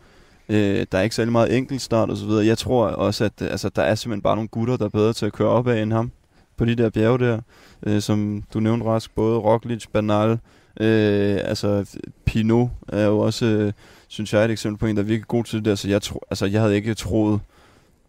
Øh, 0.48 0.86
der 0.92 0.98
er 0.98 1.02
ikke 1.02 1.14
særlig 1.14 1.32
meget 1.32 1.56
enkeltstart 1.56 2.10
og 2.10 2.16
så 2.16 2.26
videre. 2.26 2.46
Jeg 2.46 2.58
tror 2.58 2.86
også, 2.86 3.24
at 3.24 3.42
øh, 3.42 3.50
altså, 3.50 3.68
der 3.68 3.82
er 3.82 3.94
simpelthen 3.94 4.22
bare 4.22 4.36
nogle 4.36 4.48
gutter, 4.48 4.76
der 4.76 4.84
er 4.84 4.88
bedre 4.88 5.12
til 5.12 5.26
at 5.26 5.32
køre 5.32 5.48
op 5.48 5.68
af 5.68 5.82
end 5.82 5.92
ham 5.92 6.10
på 6.56 6.64
de 6.64 6.74
der 6.74 6.90
bjerge 6.90 7.18
der. 7.18 7.40
Øh, 7.86 8.00
som 8.00 8.42
du 8.54 8.60
nævnte, 8.60 8.86
Rask, 8.86 9.14
både 9.14 9.38
Roglic, 9.38 9.84
Banal, 9.92 10.38
øh, 10.80 11.38
altså 11.44 11.98
Pinot 12.24 12.68
er 12.88 13.06
jo 13.06 13.18
også, 13.18 13.46
øh, 13.46 13.72
synes 14.10 14.32
jeg, 14.32 14.44
et 14.44 14.50
eksempel 14.50 14.78
på 14.78 14.86
en, 14.86 14.96
der 14.96 15.02
er 15.02 15.06
virkelig 15.06 15.28
god 15.28 15.44
til 15.44 15.58
det 15.58 15.64
der. 15.64 15.74
Så 15.74 15.88
jeg, 15.88 16.02
tro, 16.02 16.20
altså, 16.30 16.46
jeg 16.46 16.60
havde 16.60 16.76
ikke 16.76 16.94
troet 16.94 17.40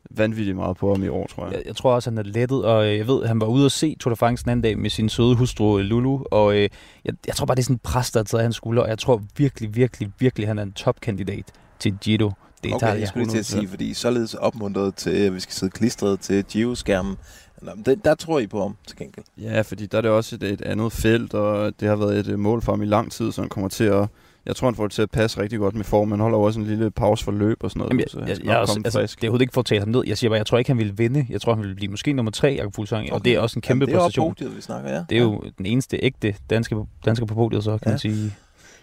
vanvittigt 0.10 0.56
meget 0.58 0.78
på 0.78 0.94
ham 0.94 1.04
i 1.04 1.08
år, 1.08 1.28
tror 1.28 1.46
jeg. 1.46 1.54
jeg, 1.54 1.62
jeg 1.66 1.76
tror 1.76 1.94
også, 1.94 2.10
han 2.10 2.18
er 2.18 2.24
lettet, 2.24 2.66
og 2.66 2.86
øh, 2.86 2.98
jeg 2.98 3.08
ved, 3.08 3.26
han 3.26 3.42
var 3.42 3.48
ude 3.48 3.66
at 3.66 3.72
se 3.72 3.96
Tour 4.00 4.10
de 4.10 4.16
France 4.16 4.44
den 4.44 4.50
anden 4.52 4.64
dag 4.64 4.78
med 4.80 4.90
sin 4.90 5.10
søde 5.10 5.36
hustru 5.36 5.80
øh, 5.80 5.86
Lulu, 5.86 6.24
og 6.32 6.56
øh, 6.56 6.70
jeg, 7.06 7.14
jeg 7.28 7.36
tror 7.36 7.46
bare, 7.46 7.56
det 7.56 7.62
er 7.62 7.64
sådan 7.64 7.76
en 7.76 7.80
pres, 7.84 8.12
der 8.12 8.20
er 8.20 8.24
taget 8.24 8.40
af 8.40 8.46
hans 8.46 8.56
skulder, 8.56 8.82
og 8.82 8.90
jeg 8.90 9.00
tror 9.00 9.22
virkelig, 9.38 9.76
virkelig, 9.76 10.12
virkelig, 10.20 10.48
han 10.48 10.60
er 10.60 10.64
en 10.64 10.72
topkandidat 10.72 11.46
til 11.80 11.98
Giro 12.02 12.30
d'Italia. 12.30 12.76
Okay, 12.76 13.00
jeg 13.00 13.08
skulle 13.08 13.24
lige 13.24 13.34
til 13.34 13.40
at 13.40 13.46
sige, 13.46 13.68
fordi 13.68 13.94
således 13.94 14.34
opmuntret 14.34 14.96
til, 14.96 15.10
at 15.10 15.36
vi 15.36 15.40
skal 15.40 15.54
sidde 15.54 15.72
klistret 15.72 16.20
til 16.20 16.46
Geo-skærmen. 16.54 17.18
Nå, 17.62 17.72
men 17.76 17.86
det, 17.86 18.06
der 18.06 18.16
tror 18.16 18.40
I 18.40 18.48
på 18.48 18.62
ham, 18.62 18.76
til 18.88 18.98
gengæld. 18.98 19.26
Ja, 19.38 19.62
fordi 19.62 19.86
der 19.86 19.98
er 19.98 20.02
det 20.02 20.12
også 20.12 20.36
et, 20.36 20.44
et 20.44 20.62
andet 20.62 20.92
felt, 20.92 21.34
og 21.34 21.74
det 21.80 21.88
har 21.88 21.96
været 21.96 22.28
et 22.28 22.40
mål 22.40 22.62
for 22.62 22.72
ham 22.72 22.82
i 22.82 22.86
lang 22.86 23.12
tid, 23.12 23.32
så 23.32 23.42
han 23.42 23.50
kommer 23.50 23.70
til 23.70 23.84
at... 23.84 24.08
Jeg 24.46 24.56
tror, 24.56 24.68
han 24.68 24.76
får 24.76 24.84
det 24.84 24.92
til 24.92 25.02
at 25.02 25.12
passe 25.12 25.42
rigtig 25.42 25.60
godt 25.60 25.76
med 25.76 25.84
form. 25.84 26.12
Han 26.12 26.20
holder 26.20 26.38
også 26.38 26.60
en 26.60 26.66
lille 26.66 26.92
pause 26.92 27.24
for 27.24 27.32
løb 27.32 27.58
og 27.64 27.70
sådan 27.72 27.80
noget, 27.80 27.90
Jamen, 27.92 28.06
så 28.10 28.20
jeg, 28.20 28.28
han 28.28 28.38
jeg, 28.38 28.46
jeg, 28.46 28.58
også, 28.58 28.82
altså, 28.86 29.00
frisk. 29.00 29.18
det 29.22 29.24
er 29.24 29.30
overhovedet 29.30 29.42
ikke 29.44 29.54
for 29.54 29.62
at 29.62 29.66
tale 29.66 29.80
ham 29.80 29.90
ned. 29.90 30.04
Jeg 30.08 30.18
siger 30.18 30.30
bare, 30.30 30.38
jeg 30.38 30.46
tror 30.46 30.58
ikke, 30.58 30.70
han 30.70 30.78
ville 30.78 30.94
vinde. 30.98 31.26
Jeg 31.30 31.42
tror, 31.42 31.54
han 31.54 31.62
ville 31.62 31.76
blive 31.76 31.92
måske 31.92 32.14
nummer 32.14 32.32
tre, 32.32 32.56
Jakob 32.60 32.76
Fuglsang, 32.76 33.04
okay. 33.06 33.14
og 33.14 33.26
det 33.26 33.34
er 33.34 33.40
også 33.40 33.58
en 33.58 33.62
kæmpe 33.62 33.84
Jamen, 33.84 33.88
det 33.96 34.00
er 34.02 34.06
præstation. 34.06 34.34
podiet, 34.36 34.56
vi 34.56 34.62
snakker, 34.62 34.90
ja. 34.90 35.04
Det 35.10 35.18
er 35.18 35.22
jo 35.22 35.44
den 35.58 35.66
eneste 35.66 35.98
ægte 36.04 36.36
danske, 36.50 36.76
danske 37.06 37.26
på 37.26 37.34
podiet, 37.34 37.64
så 37.64 37.72
kan 37.72 37.80
Ja. 37.86 37.90
man 37.92 38.00
sige. 38.00 38.34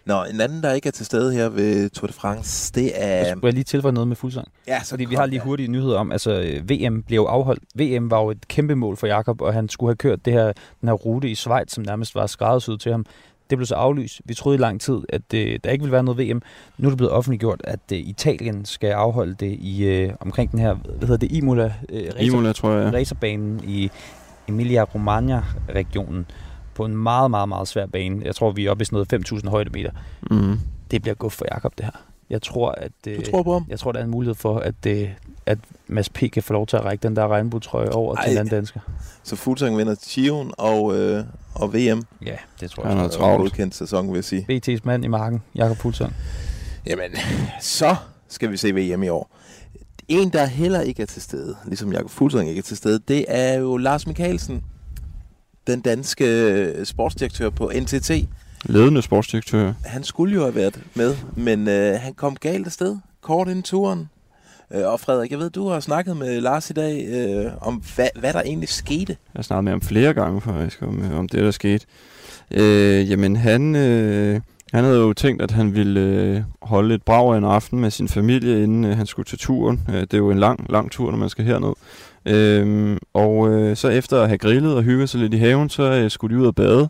Nå, 0.04 0.24
en 0.24 0.40
anden, 0.40 0.62
der 0.62 0.72
ikke 0.72 0.86
er 0.86 0.90
til 0.90 1.06
stede 1.06 1.32
her 1.32 1.48
ved 1.48 1.90
Tour 1.90 2.06
de 2.06 2.12
France, 2.12 2.72
det 2.74 2.92
er... 2.94 3.06
Jeg 3.16 3.26
skulle 3.26 3.46
jeg 3.46 3.52
lige 3.54 3.64
tilføje 3.64 3.92
noget 3.92 4.08
med 4.08 4.16
Fuglsang. 4.16 4.48
ja, 4.68 4.80
så 4.82 4.90
Fordi 4.90 5.04
vi 5.04 5.14
kom 5.14 5.20
har 5.20 5.26
lige 5.26 5.40
hurtige 5.40 5.68
nyheder 5.68 5.98
om, 5.98 6.12
altså 6.12 6.30
øh, 6.40 6.70
VM 6.70 7.04
jo 7.10 7.24
afholdt. 7.24 7.62
VM 7.74 8.10
var 8.10 8.20
jo 8.22 8.30
et 8.30 8.48
kæmpe 8.48 8.74
mål 8.74 8.96
for 8.96 9.06
Jakob, 9.06 9.40
og 9.40 9.52
han 9.54 9.68
skulle 9.68 9.88
have 9.90 9.96
kørt 9.96 10.24
det 10.24 10.32
her, 10.32 10.52
den 10.80 10.88
her 10.88 10.92
rute 10.92 11.30
i 11.30 11.34
Schweiz, 11.34 11.70
som 11.72 11.84
nærmest 11.84 12.14
var 12.14 12.26
skræddersyet 12.26 12.80
til 12.80 12.92
ham. 12.92 13.06
Det 13.50 13.58
blev 13.58 13.66
så 13.66 13.74
aflyst. 13.74 14.20
Vi 14.24 14.34
troede 14.34 14.56
i 14.56 14.60
lang 14.60 14.80
tid, 14.80 14.98
at 15.08 15.34
øh, 15.34 15.58
der 15.64 15.70
ikke 15.70 15.82
ville 15.82 15.92
være 15.92 16.02
noget 16.02 16.18
VM. 16.18 16.42
Nu 16.78 16.88
er 16.88 16.90
det 16.90 16.96
blevet 16.96 17.12
offentliggjort, 17.12 17.60
at 17.64 17.80
øh, 17.92 17.98
Italien 17.98 18.64
skal 18.64 18.90
afholde 18.90 19.34
det 19.34 19.56
i 19.60 19.84
øh, 19.84 20.12
omkring 20.20 20.50
den 20.50 20.58
her, 20.58 20.74
hvad 20.74 21.08
hedder 21.08 21.16
det, 21.16 21.32
Imola, 21.32 21.74
øh, 21.88 22.06
racer, 22.06 22.20
Imola, 22.20 22.52
tror 22.52 22.70
jeg. 22.70 22.92
Ja. 22.92 22.98
racerbanen 22.98 23.60
i 23.64 23.90
Emilia-Romagna-regionen 24.48 26.26
på 26.74 26.84
en 26.84 26.96
meget, 26.96 27.30
meget, 27.30 27.48
meget 27.48 27.68
svær 27.68 27.86
bane. 27.86 28.22
Jeg 28.24 28.34
tror, 28.34 28.50
vi 28.50 28.66
er 28.66 28.70
oppe 28.70 28.82
i 28.82 28.84
sådan 28.84 29.06
noget 29.10 29.42
5.000 29.42 29.50
højdemeter. 29.50 29.90
Mm. 30.30 30.58
Det 30.90 31.02
bliver 31.02 31.14
godt 31.14 31.32
for 31.32 31.44
Jakob 31.52 31.72
det 31.78 31.84
her. 31.84 32.07
Jeg 32.30 32.42
tror, 32.42 32.70
at... 32.70 32.90
Du 33.04 33.11
Øh, 33.11 33.25
tror 33.25 33.42
på 33.42 33.52
ham? 33.52 33.64
jeg 33.68 33.78
tror, 33.78 33.92
der 33.92 33.99
er 34.00 34.04
en 34.04 34.11
mulighed 34.11 34.35
for, 34.35 34.58
at, 34.58 34.87
øh, 34.87 35.08
at 35.47 35.58
Mads 35.87 36.08
P. 36.08 36.18
kan 36.32 36.42
få 36.42 36.52
lov 36.52 36.66
til 36.66 36.76
at 36.76 36.85
række 36.85 37.02
den 37.02 37.16
der 37.16 37.28
regnbuetrøje 37.28 37.88
over 37.90 38.16
Ej. 38.16 38.25
til 38.25 38.32
en 38.32 38.38
anden 38.38 38.54
dansker. 38.54 38.80
Så 39.23 39.37
Fuglsang 39.37 39.78
vinder 39.78 39.94
Giroen 40.08 40.52
og, 40.58 40.97
øh, 40.99 41.25
og 41.54 41.75
VM. 41.75 42.02
Ja, 42.26 42.37
det 42.61 42.70
tror 42.70 42.82
Han 42.82 42.92
jeg. 42.92 42.99
har 42.99 43.04
Og 43.04 43.12
travlt. 43.12 43.40
godkendt 43.42 43.75
sæson, 43.75 44.08
vil 44.08 44.14
jeg 44.14 44.25
sige. 44.25 44.47
BT's 44.68 44.80
mand 44.85 45.04
i 45.04 45.08
marken, 45.08 45.42
Jakob 45.54 45.76
Fuglsang. 45.76 46.14
Jamen, 46.87 47.11
så 47.61 47.97
skal 48.28 48.50
vi 48.50 48.56
se 48.56 48.73
VM 48.75 49.02
i 49.02 49.08
år. 49.08 49.30
En, 50.08 50.30
der 50.30 50.44
heller 50.47 50.80
ikke 50.80 51.02
er 51.02 51.06
til 51.06 51.23
stede, 51.23 51.56
ligesom 51.66 51.92
Jakob 51.92 52.11
Fuglsang 52.11 52.49
ikke 52.49 52.58
er 52.58 52.62
til 52.62 52.76
stede, 52.76 53.00
det 53.08 53.25
er 53.28 53.58
jo 53.58 53.76
Lars 53.76 54.06
Mikkelsen, 54.06 54.62
den 55.66 55.80
danske 55.80 56.25
øh, 56.26 56.87
sportsdirektør 56.87 57.50
på 57.50 57.73
NTT. 57.80 58.11
Ledende 58.64 59.02
sportsdirektør. 59.02 59.72
Han 59.84 60.04
skulle 60.04 60.34
jo 60.34 60.42
have 60.42 60.54
været 60.54 60.80
med, 60.94 61.16
men 61.36 61.68
øh, 61.68 62.00
han 62.00 62.14
kom 62.14 62.36
galt 62.36 62.66
afsted, 62.66 62.96
kort 63.20 63.48
inden 63.48 63.62
turen. 63.62 64.08
Øh, 64.74 64.86
og 64.86 65.00
Frederik, 65.00 65.30
jeg 65.30 65.38
ved, 65.38 65.50
du 65.50 65.68
har 65.68 65.80
snakket 65.80 66.16
med 66.16 66.40
Lars 66.40 66.70
i 66.70 66.72
dag 66.72 67.06
øh, 67.08 67.52
om, 67.60 67.82
hvad, 67.96 68.08
hvad 68.20 68.32
der 68.32 68.40
egentlig 68.40 68.68
skete. 68.68 69.16
Jeg 69.34 69.38
har 69.38 69.42
snakket 69.42 69.64
med 69.64 69.72
ham 69.72 69.80
flere 69.80 70.14
gange 70.14 70.40
faktisk 70.40 70.82
om, 70.82 71.02
øh, 71.02 71.18
om 71.18 71.28
det, 71.28 71.40
der 71.40 71.50
skete. 71.50 71.86
Øh, 72.50 73.10
jamen, 73.10 73.36
han, 73.36 73.76
øh, 73.76 74.40
han 74.72 74.84
havde 74.84 74.98
jo 74.98 75.12
tænkt, 75.12 75.42
at 75.42 75.50
han 75.50 75.74
ville 75.74 76.00
øh, 76.00 76.42
holde 76.62 76.94
et 76.94 77.02
brag 77.02 77.38
en 77.38 77.44
aften 77.44 77.80
med 77.80 77.90
sin 77.90 78.08
familie, 78.08 78.62
inden 78.62 78.84
øh, 78.84 78.96
han 78.96 79.06
skulle 79.06 79.26
til 79.26 79.38
turen. 79.38 79.80
Øh, 79.88 80.00
det 80.00 80.14
er 80.14 80.18
jo 80.18 80.30
en 80.30 80.38
lang, 80.38 80.70
lang 80.70 80.90
tur, 80.90 81.10
når 81.10 81.18
man 81.18 81.28
skal 81.28 81.44
herned. 81.44 81.72
Øh, 82.26 82.96
og 83.14 83.48
øh, 83.50 83.76
så 83.76 83.88
efter 83.88 84.22
at 84.22 84.28
have 84.28 84.38
grillet 84.38 84.74
og 84.74 84.82
hygget 84.82 85.08
sig 85.08 85.20
lidt 85.20 85.34
i 85.34 85.38
haven, 85.38 85.68
så 85.68 85.82
øh, 85.82 86.10
skulle 86.10 86.36
de 86.36 86.40
ud 86.40 86.46
og 86.46 86.54
bade. 86.54 86.88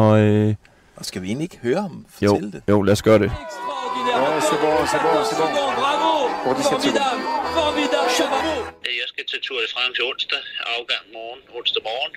Og 0.00 0.12
øh, 0.26 0.54
Og 0.98 1.04
skal 1.08 1.18
vi 1.22 1.26
egentlig 1.30 1.46
ikke 1.50 1.60
høre 1.68 1.82
ham 1.86 1.96
jo, 2.24 2.28
fortælle 2.28 2.52
det? 2.54 2.62
jo, 2.72 2.76
lad 2.88 2.92
os 2.98 3.02
gøre 3.08 3.20
det. 3.24 3.30
Ouais, 3.30 4.40
c'est 4.48 4.60
bon, 4.64 4.76
c'est 4.92 5.02
bon, 5.06 5.14
c'est 5.28 5.38
bon. 5.42 5.50
Bravo! 5.82 6.12
Formidable, 6.46 7.24
formidable, 7.58 8.12
bravo! 8.32 8.54
Jeg 9.02 9.08
skal 9.12 9.24
til 9.30 9.38
Tour 9.46 9.60
de 9.64 9.68
France 9.74 9.98
onsdag, 10.10 10.42
afgang 10.76 11.04
morgen, 11.16 11.40
onsdag 11.58 11.82
morgen. 11.90 12.12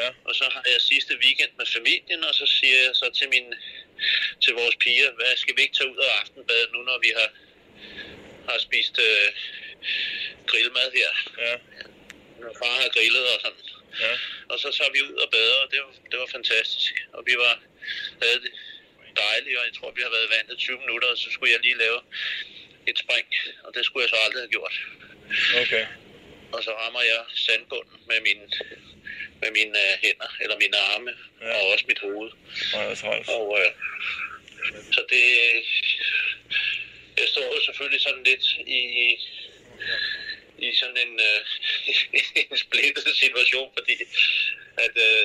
Ja. 0.00 0.08
Og 0.28 0.32
så 0.40 0.44
har 0.54 0.64
jeg 0.72 0.80
sidste 0.92 1.12
weekend 1.24 1.52
med 1.60 1.66
familien, 1.76 2.20
og 2.28 2.32
så 2.40 2.46
siger 2.56 2.78
jeg 2.86 2.92
så 3.00 3.06
til, 3.18 3.26
min, 3.34 3.46
til 4.44 4.52
vores 4.60 4.76
piger, 4.84 5.08
hvad 5.18 5.32
skal 5.42 5.54
vi 5.56 5.60
ikke 5.64 5.76
tage 5.78 5.90
ud 5.94 6.00
af 6.06 6.10
aftenbadet 6.22 6.68
nu, 6.74 6.80
når 6.90 6.98
vi 7.06 7.10
har, 7.18 7.28
har 8.48 8.58
spist 8.66 8.94
øh, 9.08 9.26
grillmad 10.50 10.88
her. 11.00 11.10
Ja. 11.44 11.52
Når 12.40 12.52
far 12.60 12.74
har 12.82 12.90
grillet 12.96 13.24
og 13.34 13.38
sådan. 13.44 13.65
Ja. 14.00 14.12
Og 14.48 14.56
så 14.62 14.68
tager 14.76 14.92
vi 14.96 15.00
ud 15.08 15.14
og 15.24 15.28
bader, 15.30 15.58
og 15.64 15.68
det 15.72 15.78
var, 15.84 15.92
det 16.10 16.18
var 16.22 16.26
fantastisk. 16.36 16.94
Og 17.12 17.22
vi 17.26 17.34
var, 17.44 17.54
havde 18.22 18.40
det 18.44 18.52
dejligt, 19.16 19.58
og 19.58 19.64
jeg 19.68 19.74
tror, 19.78 19.90
vi 19.90 20.02
har 20.02 20.10
været 20.10 20.26
i 20.28 20.34
vandet 20.36 20.58
20 20.58 20.78
minutter, 20.78 21.08
og 21.08 21.18
så 21.18 21.28
skulle 21.30 21.52
jeg 21.52 21.60
lige 21.60 21.78
lave 21.78 22.00
et 22.90 22.98
spring, 22.98 23.26
og 23.64 23.74
det 23.74 23.84
skulle 23.84 24.02
jeg 24.04 24.10
så 24.10 24.16
aldrig 24.26 24.42
have 24.42 24.54
gjort. 24.56 24.74
Okay. 25.62 25.86
Og 26.52 26.60
så 26.64 26.70
rammer 26.82 27.02
jeg 27.02 27.22
sandbunden 27.34 27.98
med 28.10 28.20
mine, 28.20 28.46
med 29.42 29.50
mine 29.58 29.78
øh, 29.84 29.92
hænder, 30.02 30.30
eller 30.40 30.56
mine 30.58 30.76
arme, 30.76 31.12
Ja. 31.40 31.54
og 31.58 31.72
også 31.72 31.84
mit 31.88 31.98
hoved. 31.98 32.30
Træls. 32.72 33.28
Og, 33.28 33.58
øh, 33.60 33.70
så 34.92 35.00
det... 35.08 35.24
Jeg 37.18 37.28
står 37.28 37.54
jo 37.54 37.60
selvfølgelig 37.64 38.00
sådan 38.00 38.24
lidt 38.24 38.44
i, 38.66 38.80
i 40.58 40.68
sådan 40.80 40.98
en, 41.04 41.12
øh, 41.28 41.40
en 42.50 42.56
splittet 42.64 43.16
situation, 43.22 43.68
fordi 43.76 43.96
at, 44.84 44.94
øh, 45.08 45.22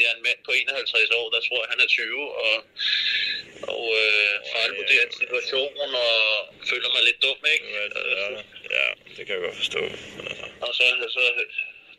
jeg 0.00 0.08
er 0.10 0.16
en 0.16 0.26
mand 0.28 0.40
på 0.46 0.50
51 0.50 1.10
år, 1.20 1.26
der 1.34 1.40
tror, 1.48 1.62
at 1.64 1.70
han 1.72 1.80
er 1.84 1.88
20, 1.88 2.32
og, 2.44 2.54
og 3.74 3.84
øh, 4.02 4.34
fejlvurderer 4.52 5.04
en 5.06 5.14
situation, 5.22 5.72
og 6.04 6.12
føler 6.70 6.88
mig 6.94 7.02
lidt 7.08 7.22
dum, 7.24 7.40
ikke? 7.54 7.66
Ja. 7.76 7.84
Ja, 8.78 8.86
det 9.16 9.22
kan 9.26 9.34
jeg 9.36 9.42
godt 9.46 9.56
forstå. 9.62 9.80
Men 10.16 10.26
altså, 10.28 10.44
Og 10.66 10.70
så, 10.74 10.84
så 11.16 11.22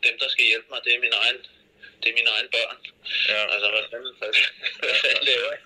dem, 0.06 0.16
der 0.22 0.30
skal 0.30 0.46
hjælpe 0.46 0.68
mig, 0.72 0.80
det 0.86 0.92
er 0.96 1.00
mine 1.06 1.18
egen, 1.24 1.38
det 2.02 2.08
er 2.12 2.16
mine 2.20 2.30
egne 2.36 2.50
børn. 2.58 2.78
ja. 3.34 3.42
Altså, 3.54 3.68
hvad 3.74 3.84
fanden, 3.92 4.14
hvad, 4.20 4.32
hvad 4.80 4.96
fanden 5.04 5.24
laver 5.30 5.50
jeg? 5.56 5.62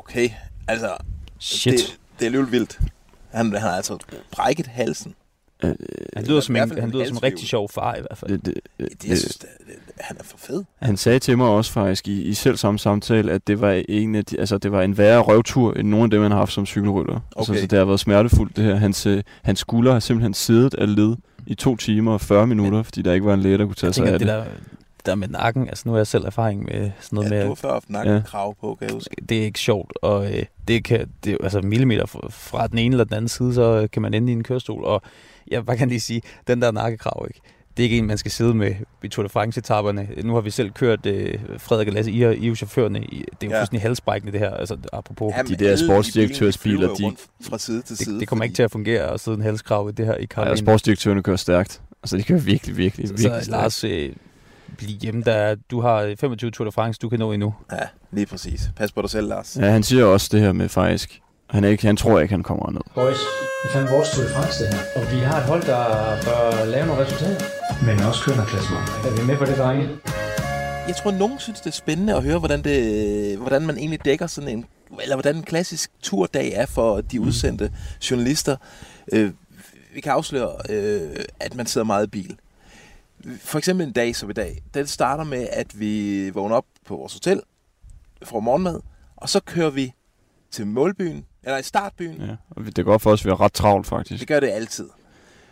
Okay, 0.00 0.26
altså... 0.68 0.90
Shit. 1.40 1.72
Det, 1.72 1.98
Det 2.16 2.22
er 2.22 2.28
alligevel 2.30 2.52
vildt. 2.52 2.74
Han, 3.32 3.52
han 3.52 3.60
har 3.62 3.70
altså 3.70 3.98
brækket 4.30 4.66
halsen. 4.66 5.14
Øh, 5.64 5.74
Han 6.16 6.24
lyder 6.24 6.40
som 6.40 6.56
en, 6.56 6.78
han 6.80 6.90
lyder 6.90 7.06
som 7.06 7.16
en 7.16 7.22
rigtig 7.22 7.48
sjov 7.48 7.68
far 7.68 7.94
i 7.94 8.00
hvert 8.00 8.18
fald. 8.18 8.30
det, 8.30 8.46
det, 8.46 8.54
Det, 8.78 8.88
det, 9.02 9.08
jeg 9.08 9.18
synes, 9.18 9.36
det, 9.36 9.48
det, 9.66 9.74
han 10.00 10.16
er 10.20 10.24
for 10.24 10.38
fed. 10.38 10.64
Han 10.82 10.96
sagde 10.96 11.18
til 11.18 11.36
mig 11.38 11.46
også 11.48 11.72
faktisk 11.72 12.08
i, 12.08 12.22
i 12.22 12.34
selv 12.34 12.56
samme 12.56 12.78
samtale, 12.78 13.32
at 13.32 13.46
det 13.46 13.60
var, 13.60 13.82
en 13.88 14.14
af 14.14 14.24
de, 14.24 14.40
altså, 14.40 14.58
det 14.58 14.72
var 14.72 14.82
en 14.82 14.98
værre 14.98 15.20
røvtur 15.20 15.72
end 15.74 15.88
nogen 15.88 16.04
af 16.04 16.10
dem, 16.10 16.22
han 16.22 16.30
har 16.30 16.38
haft 16.38 16.52
som 16.52 16.66
cykelrytter. 16.66 17.12
Okay. 17.14 17.22
Altså, 17.36 17.52
Okay. 17.52 17.60
så 17.60 17.66
det 17.66 17.78
har 17.78 17.86
været 17.86 18.00
smertefuldt 18.00 18.56
det 18.56 18.64
her. 18.64 18.74
Hans, 18.74 19.06
øh, 19.06 19.22
hans 19.42 19.58
skulder 19.58 19.92
har 19.92 20.00
simpelthen 20.00 20.34
siddet 20.34 20.74
af 20.74 20.94
led 20.96 21.16
i 21.46 21.54
to 21.54 21.76
timer 21.76 22.12
og 22.12 22.20
40 22.20 22.46
minutter, 22.46 22.78
Men, 22.78 22.84
fordi 22.84 23.02
der 23.02 23.12
ikke 23.12 23.26
var 23.26 23.34
en 23.34 23.40
læge, 23.40 23.58
der 23.58 23.64
kunne 23.66 23.74
tage 23.74 23.88
Jeg 23.88 23.94
sig 23.94 24.02
tænker, 24.02 24.12
af 24.12 24.18
det 24.18 24.28
det. 24.28 24.34
der, 24.36 24.44
der 25.06 25.14
med 25.14 25.28
nakken, 25.28 25.68
altså 25.68 25.82
nu 25.86 25.92
har 25.92 25.98
jeg 25.98 26.06
selv 26.06 26.24
erfaring 26.24 26.64
med 26.64 26.90
sådan 27.00 27.16
noget 27.16 27.30
Ja, 27.30 27.36
med, 27.36 27.42
du 27.42 27.48
har 27.48 27.54
før 27.54 27.72
haft 27.72 27.90
nakkenkrav 27.90 28.56
på, 28.60 28.74
kan 28.74 28.88
jeg 28.88 28.94
huske. 28.94 29.16
det 29.28 29.38
er 29.38 29.42
ikke 29.42 29.58
sjovt, 29.60 29.92
og 30.02 30.32
øh, 30.38 30.44
det 30.68 30.84
kan, 30.84 31.10
det, 31.24 31.30
er 31.30 31.32
jo- 31.32 31.38
altså 31.42 31.60
millimeter 31.60 32.06
fra, 32.30 32.66
den 32.66 32.78
ene 32.78 32.92
eller 32.92 33.04
den 33.04 33.14
anden 33.14 33.28
side, 33.28 33.54
så 33.54 33.80
øh, 33.82 33.90
kan 33.90 34.02
man 34.02 34.14
ende 34.14 34.32
i 34.32 34.36
en 34.36 34.42
kørestol, 34.44 34.84
og 34.84 35.02
jeg 35.50 35.66
bare 35.66 35.76
kan 35.76 35.88
lige 35.88 36.00
sige, 36.00 36.22
den 36.46 36.62
der 36.62 36.70
nakkekrav, 36.72 37.26
ikke? 37.28 37.40
det 37.76 37.82
er 37.82 37.84
ikke 37.84 37.98
en, 37.98 38.06
man 38.06 38.18
skal 38.18 38.30
sidde 38.30 38.54
med 38.54 38.74
i 39.02 39.08
Tour 39.08 39.22
de 39.22 39.28
France-etapperne. 39.28 40.08
Nu 40.22 40.34
har 40.34 40.40
vi 40.40 40.50
selv 40.50 40.70
kørt 40.70 41.06
øh, 41.06 41.34
Frederik 41.58 41.88
og 41.88 41.94
Lasse, 41.94 42.10
I 42.12 42.22
er, 42.22 42.30
I 42.30 42.44
er 42.44 42.48
jo 42.48 42.54
chaufførerne. 42.54 43.02
I, 43.04 43.18
det 43.18 43.22
er 43.22 43.24
jo 43.42 43.48
Ja. 43.50 43.54
ja. 43.56 43.60
fuldstændig 43.60 43.82
halsbrækkende 43.82 44.32
det 44.32 44.40
her, 44.40 44.50
altså 44.50 44.76
apropos. 44.92 45.32
Jamen, 45.36 45.52
De 45.58 45.64
der 45.64 45.76
sportsdirektørsbiler, 45.76 46.94
de 46.94 47.02
de- 47.04 47.16
fra 47.50 47.58
side 47.58 47.82
til 47.82 47.96
side. 47.96 48.12
det, 48.12 48.20
det 48.20 48.28
kommer 48.28 48.44
ikke 48.44 48.54
til 48.54 48.62
at 48.62 48.70
fungere 48.70 49.02
at 49.10 49.20
sidde 49.20 49.36
en 49.36 49.42
halskrav 49.42 49.88
i 49.88 49.92
det 49.92 50.06
her 50.06 50.14
i 50.14 50.20
Ja, 50.20 50.26
Karolina. 50.26 50.56
sportsdirektørerne 50.56 51.22
kører 51.22 51.36
stærkt. 51.36 51.82
Altså, 52.02 52.16
de 52.16 52.22
kører 52.22 52.38
virkelig, 52.40 52.76
virkelig, 52.76 53.02
virkelig 53.08 53.28
så 53.28 53.30
stærkt. 53.30 53.48
Lars, 53.48 53.84
øh, 53.84 54.12
bliv 54.80 54.96
hjemme, 55.00 55.22
der, 55.22 55.54
du 55.70 55.80
har 55.80 56.14
25 56.20 56.50
Tour 56.50 56.64
de 56.64 56.72
France, 56.72 56.98
du 57.02 57.08
kan 57.08 57.18
nå 57.18 57.32
endnu. 57.32 57.54
Ja, 57.72 57.86
lige 58.12 58.26
præcis. 58.26 58.70
Pas 58.76 58.92
på 58.92 59.02
dig 59.02 59.10
selv, 59.10 59.28
Lars. 59.28 59.56
Ja, 59.60 59.70
han 59.70 59.82
siger 59.82 60.04
også 60.04 60.28
det 60.32 60.40
her 60.40 60.52
med 60.52 60.68
faktisk. 60.68 61.20
Han, 61.50 61.64
er 61.64 61.68
ikke, 61.68 61.86
han 61.86 61.96
tror 61.96 62.20
ikke, 62.20 62.32
han 62.32 62.42
kommer 62.42 62.70
ned. 62.70 62.80
Boys, 62.94 63.16
det 63.62 63.68
er 63.68 63.72
fandme 63.72 63.90
vores 63.90 64.10
Tour 64.10 64.24
de 64.24 64.30
France, 64.34 64.64
det 64.64 64.74
her. 64.74 64.80
Og 64.96 65.12
vi 65.12 65.18
har 65.18 65.36
et 65.36 65.42
hold, 65.42 65.62
der 65.62 65.84
bør 66.24 66.64
lave 66.64 66.86
nogle 66.86 67.02
resultater. 67.04 67.44
Men 67.86 68.00
også 68.08 68.24
kører 68.24 68.44
klassement. 68.44 68.88
Er 69.06 69.20
vi 69.20 69.26
med 69.26 69.36
på 69.36 69.44
det, 69.44 69.58
drenge? 69.58 69.88
Jeg 70.88 70.96
tror, 70.96 71.10
nogen 71.10 71.38
synes, 71.38 71.60
det 71.60 71.66
er 71.66 71.74
spændende 71.84 72.14
at 72.16 72.22
høre, 72.22 72.38
hvordan, 72.38 72.64
det, 72.64 73.38
hvordan 73.38 73.62
man 73.62 73.76
egentlig 73.78 74.04
dækker 74.04 74.26
sådan 74.26 74.50
en... 74.50 74.64
Eller 75.02 75.16
hvordan 75.16 75.36
en 75.36 75.42
klassisk 75.42 75.90
turdag 76.02 76.52
er 76.54 76.66
for 76.66 77.00
de 77.00 77.20
udsendte 77.20 77.72
journalister. 78.10 78.56
Øh, 79.12 79.30
vi 79.94 80.00
kan 80.00 80.12
afsløre, 80.12 80.52
øh, 80.68 81.10
at 81.40 81.54
man 81.54 81.66
sidder 81.66 81.84
meget 81.84 82.06
i 82.06 82.10
bil. 82.10 82.36
For 83.40 83.58
eksempel 83.58 83.86
en 83.86 83.92
dag 83.92 84.16
som 84.16 84.30
i 84.30 84.32
dag. 84.32 84.62
Den 84.74 84.86
starter 84.86 85.24
med, 85.24 85.46
at 85.52 85.80
vi 85.80 86.30
vågner 86.30 86.56
op 86.56 86.64
på 86.86 86.96
vores 86.96 87.12
hotel, 87.12 87.40
får 88.22 88.40
morgenmad, 88.40 88.80
og 89.16 89.28
så 89.28 89.40
kører 89.40 89.70
vi 89.70 89.92
til 90.50 90.66
målbyen, 90.66 91.26
eller 91.42 91.58
i 91.58 91.62
startbyen, 91.62 92.20
Ja. 92.20 92.36
Og 92.50 92.76
det 92.76 92.84
går 92.84 92.98
for 92.98 93.10
os, 93.10 93.20
at 93.20 93.24
vi 93.24 93.30
har 93.30 93.40
ret 93.40 93.52
travlt, 93.52 93.86
faktisk. 93.86 94.20
Det 94.20 94.28
gør 94.28 94.40
det 94.40 94.48
altid. 94.48 94.88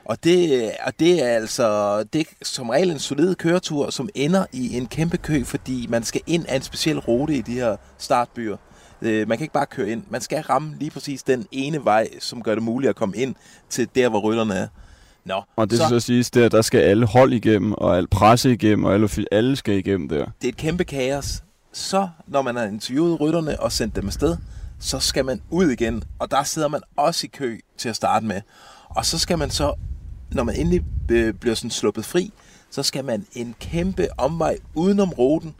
Og 0.04 0.24
det, 0.24 0.70
og 0.84 0.92
det 1.00 1.22
er 1.22 1.28
altså 1.28 2.02
det 2.04 2.20
er 2.20 2.24
som 2.42 2.68
regel 2.68 2.90
en 2.90 2.98
solid 2.98 3.34
køretur, 3.34 3.90
som 3.90 4.08
ender 4.14 4.46
i 4.52 4.76
en 4.76 4.86
kæmpe 4.86 5.16
kø, 5.16 5.44
fordi 5.44 5.86
man 5.88 6.04
skal 6.04 6.20
ind 6.26 6.46
af 6.48 6.56
en 6.56 6.62
speciel 6.62 6.98
rute 6.98 7.34
i 7.34 7.40
de 7.42 7.52
her 7.54 7.76
startbyer. 7.98 8.56
Øh, 9.02 9.28
Man 9.28 9.38
kan 9.38 9.44
ikke 9.44 9.52
bare 9.54 9.66
køre 9.66 9.88
ind. 9.88 10.04
Man 10.10 10.20
skal 10.20 10.42
ramme 10.42 10.76
lige 10.78 10.90
præcis 10.90 11.22
den 11.22 11.46
ene 11.52 11.84
vej, 11.84 12.08
som 12.20 12.42
gør 12.42 12.54
det 12.54 12.62
muligt 12.62 12.90
at 12.90 12.96
komme 12.96 13.16
ind 13.16 13.34
til 13.68 13.88
der, 13.94 14.08
hvor 14.08 14.20
rytterne 14.20 14.54
er. 14.54 14.68
Nå, 15.28 15.42
Og 15.56 15.70
det 15.70 15.78
så, 15.78 15.84
så, 15.84 15.88
så 15.88 16.00
siges, 16.00 16.30
der, 16.30 16.48
der 16.48 16.62
skal 16.62 16.78
alle 16.80 17.06
hold 17.06 17.32
igennem, 17.32 17.72
og 17.72 17.96
alle 17.96 18.06
presse 18.06 18.52
igennem, 18.52 18.84
og 18.84 18.94
alle, 18.94 19.08
alle 19.32 19.56
skal 19.56 19.74
igennem 19.78 20.08
der. 20.08 20.24
det 20.24 20.44
er 20.44 20.48
et 20.48 20.56
kæmpe 20.56 20.84
kaos. 20.84 21.42
Så, 21.72 22.08
når 22.26 22.42
man 22.42 22.56
har 22.56 22.64
interviewet 22.64 23.20
rytterne 23.20 23.60
og 23.60 23.72
sendt 23.72 23.96
dem 23.96 24.06
afsted, 24.06 24.36
så 24.80 24.98
skal 25.00 25.24
man 25.24 25.40
ud 25.50 25.70
igen, 25.70 26.02
og 26.18 26.30
der 26.30 26.42
sidder 26.42 26.68
man 26.68 26.80
også 26.96 27.26
i 27.26 27.30
kø 27.32 27.58
til 27.78 27.88
at 27.88 27.96
starte 27.96 28.26
med. 28.26 28.40
Og 28.88 29.06
så 29.06 29.18
skal 29.18 29.38
man 29.38 29.50
så, 29.50 29.74
når 30.32 30.42
man 30.44 30.56
endelig 30.56 30.84
øh, 31.10 31.34
bliver 31.34 31.54
sådan 31.54 31.70
sluppet 31.70 32.04
fri, 32.04 32.32
så 32.70 32.82
skal 32.82 33.04
man 33.04 33.26
en 33.32 33.54
kæmpe 33.60 34.08
omvej 34.18 34.58
udenom 34.74 35.10
ruten 35.12 35.54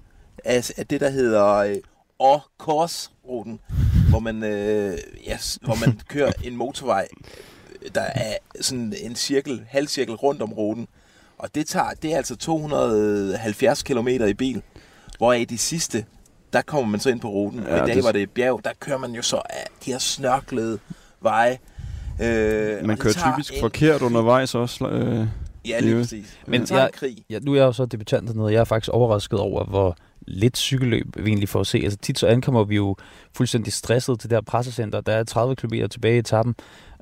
af, 0.45 0.71
af 0.77 0.87
det, 0.87 1.01
der 1.01 1.11
hedder 1.11 1.47
øh, 1.55 1.77
og 2.19 2.43
korsruten, 2.59 3.61
hvor 4.09 4.19
man, 4.19 4.43
øh, 4.45 4.99
ja, 5.27 5.37
s- 5.39 5.59
hvor 5.63 5.75
man 5.87 6.01
kører 6.09 6.33
en 6.45 6.57
motorvej, 6.57 7.09
der 7.95 8.01
er 8.01 8.35
sådan 8.61 8.95
en 9.03 9.17
cirkel, 9.17 9.63
halvcirkel 9.69 10.15
rundt 10.15 10.43
om 10.43 10.53
ruten. 10.53 10.89
Og 11.39 11.55
det, 11.55 11.67
tager, 11.67 11.91
det 12.03 12.13
er 12.13 12.17
altså 12.17 12.37
270 12.37 13.83
km 13.83 14.09
i 14.09 14.35
bil, 14.35 14.63
hvor 15.19 15.33
i 15.33 15.45
de 15.45 15.59
sidste, 15.59 16.05
der 16.53 16.63
kommer 16.63 16.91
man 16.91 17.01
så 17.01 17.11
ind 17.11 17.21
på 17.21 17.29
ruten. 17.29 17.61
Ja, 17.63 17.71
og 17.73 17.77
i 17.77 17.87
dag 17.87 17.97
det- 17.97 18.05
var 18.05 18.13
det 18.13 18.23
et 18.23 18.31
bjerg, 18.31 18.61
der 18.65 18.71
kører 18.81 18.99
man 18.99 19.13
jo 19.13 19.23
så 19.23 19.37
af 19.37 19.67
de 19.85 19.91
her 19.91 19.99
snørklede 19.99 20.79
veje. 21.21 21.59
Øh, 22.23 22.81
Man 22.87 22.91
og 22.91 22.99
kører 22.99 23.33
typisk 23.33 23.55
en- 23.55 23.61
forkert 23.61 24.03
undervejs 24.03 24.55
også. 24.55 24.89
Øh, 24.89 25.27
Ja, 25.69 25.81
lige 25.81 25.95
det 25.95 26.03
præcis. 26.03 26.39
Men 26.47 26.61
det 26.61 26.69
tager 26.69 26.81
jeg- 26.81 26.87
en 26.87 26.93
krig. 26.93 27.17
Ja, 27.31 27.39
nu 27.39 27.53
er 27.53 27.57
jeg 27.57 27.65
jo 27.65 27.73
så 27.73 27.87
debutant 27.87 28.29
dernede. 28.29 28.53
Jeg 28.53 28.61
er 28.61 28.65
faktisk 28.65 28.91
overrasket 28.93 29.39
over, 29.39 29.65
hvor 29.65 29.97
lidt 30.27 30.57
cykelløb 30.57 31.07
vi 31.17 31.29
egentlig 31.29 31.49
får 31.49 31.61
at 31.61 31.67
se. 31.67 31.79
Altså 31.79 31.99
tit 31.99 32.19
så 32.19 32.27
ankommer 32.27 32.65
vi 32.65 32.77
jo 32.77 32.97
fuldstændig 33.37 33.73
stresset 33.73 34.21
til 34.21 34.31
det 34.31 34.37
her 34.37 34.41
pressecenter. 34.43 35.01
Der 35.01 35.13
er 35.13 35.25
30 35.25 35.57
km 35.57 35.75
tilbage 35.91 36.17
i 36.17 36.19
etappen. 36.19 36.55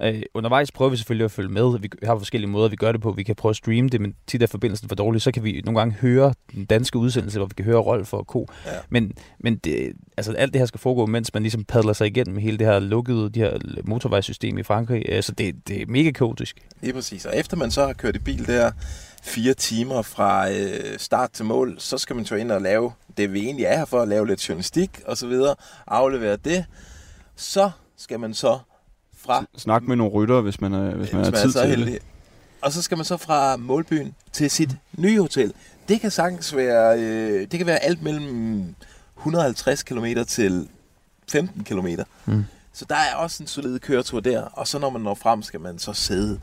Øh, 0.02 0.22
undervejs 0.34 0.72
prøver 0.72 0.90
vi 0.90 0.96
selvfølgelig 0.96 1.24
at 1.24 1.30
følge 1.30 1.48
med. 1.48 1.78
Vi 1.78 1.88
har 2.02 2.18
forskellige 2.18 2.50
måder, 2.50 2.68
vi 2.68 2.76
gør 2.76 2.92
det 2.92 3.00
på. 3.00 3.12
Vi 3.12 3.22
kan 3.22 3.34
prøve 3.36 3.50
at 3.50 3.56
streame 3.56 3.88
det, 3.88 4.00
men 4.00 4.14
tit 4.26 4.42
er 4.42 4.46
forbindelsen 4.46 4.88
for 4.88 4.96
dårlig. 4.96 5.22
Så 5.22 5.32
kan 5.32 5.44
vi 5.44 5.62
nogle 5.64 5.80
gange 5.80 5.94
høre 5.94 6.34
den 6.54 6.64
danske 6.64 6.98
udsendelse, 6.98 7.38
hvor 7.38 7.46
vi 7.46 7.54
kan 7.56 7.64
høre 7.64 7.78
Rolf 7.78 8.12
og 8.12 8.24
Co. 8.24 8.46
Ja. 8.66 8.70
Men, 8.88 9.12
men 9.40 9.56
det, 9.56 9.92
altså, 10.16 10.32
alt 10.32 10.52
det 10.52 10.60
her 10.60 10.66
skal 10.66 10.80
foregå, 10.80 11.06
mens 11.06 11.34
man 11.34 11.42
ligesom 11.42 11.64
padler 11.64 11.92
sig 11.92 12.06
igennem 12.06 12.36
hele 12.36 12.58
det 12.58 12.66
her 12.66 12.78
lukkede 12.78 13.30
de 13.30 13.40
her 13.40 13.58
motorvejssystem 13.84 14.58
i 14.58 14.62
Frankrig. 14.62 15.12
Altså 15.12 15.32
det, 15.32 15.68
det 15.68 15.82
er 15.82 15.86
mega 15.88 16.10
kaotisk. 16.10 16.56
Lige 16.82 16.92
præcis. 16.92 17.26
Og 17.26 17.36
efter 17.36 17.56
man 17.56 17.70
så 17.70 17.86
har 17.86 17.92
kørt 17.92 18.16
i 18.16 18.18
bil 18.18 18.46
der 18.46 18.70
fire 19.22 19.54
timer 19.54 20.02
fra 20.02 20.50
øh, 20.50 20.98
start 20.98 21.30
til 21.30 21.44
mål, 21.44 21.76
så 21.78 21.98
skal 21.98 22.16
man 22.16 22.24
så 22.24 22.34
ind 22.34 22.50
og 22.50 22.60
lave 22.60 22.92
det, 23.16 23.32
vi 23.32 23.40
egentlig 23.40 23.64
er 23.64 23.76
her 23.76 23.84
for, 23.84 24.02
at 24.02 24.08
lave 24.08 24.26
lidt 24.26 24.48
journalistik 24.48 25.00
og 25.06 25.16
så 25.16 25.26
videre, 25.26 25.54
aflevere 25.86 26.36
det. 26.36 26.64
Så 27.36 27.70
skal 27.96 28.20
man 28.20 28.34
så 28.34 28.58
fra, 29.16 29.44
snak 29.56 29.82
med 29.82 29.96
nogle 29.96 30.12
ryttere, 30.12 30.40
hvis 30.40 30.60
man, 30.60 30.74
er, 30.74 30.94
hvis 30.94 31.12
man 31.12 31.22
hvis 31.22 31.32
man 31.32 31.40
er 31.40 31.44
tid 31.44 31.52
så 31.52 31.60
til 31.60 31.68
heldig, 31.70 31.94
det. 31.94 32.02
og 32.62 32.72
så 32.72 32.82
skal 32.82 32.98
man 32.98 33.04
så 33.04 33.16
fra 33.16 33.56
målbyen 33.56 34.14
til 34.32 34.50
sit 34.50 34.70
nye 34.98 35.20
hotel. 35.20 35.52
Det 35.88 36.00
kan 36.00 36.10
sagtens 36.10 36.56
være, 36.56 37.00
øh, 37.00 37.40
det 37.40 37.58
kan 37.58 37.66
være 37.66 37.78
alt 37.78 38.02
mellem 38.02 38.74
150 39.16 39.82
km 39.82 40.06
til 40.28 40.68
15 41.28 41.64
km. 41.64 41.86
Mm. 42.26 42.44
Så 42.72 42.84
der 42.88 42.96
er 42.96 43.14
også 43.14 43.42
en 43.42 43.46
solid 43.46 43.78
køretur 43.78 44.20
der, 44.20 44.42
og 44.42 44.68
så 44.68 44.78
når 44.78 44.90
man 44.90 45.02
når 45.02 45.14
frem, 45.14 45.42
skal 45.42 45.60
man 45.60 45.78
så 45.78 45.92
sidde 45.92 46.40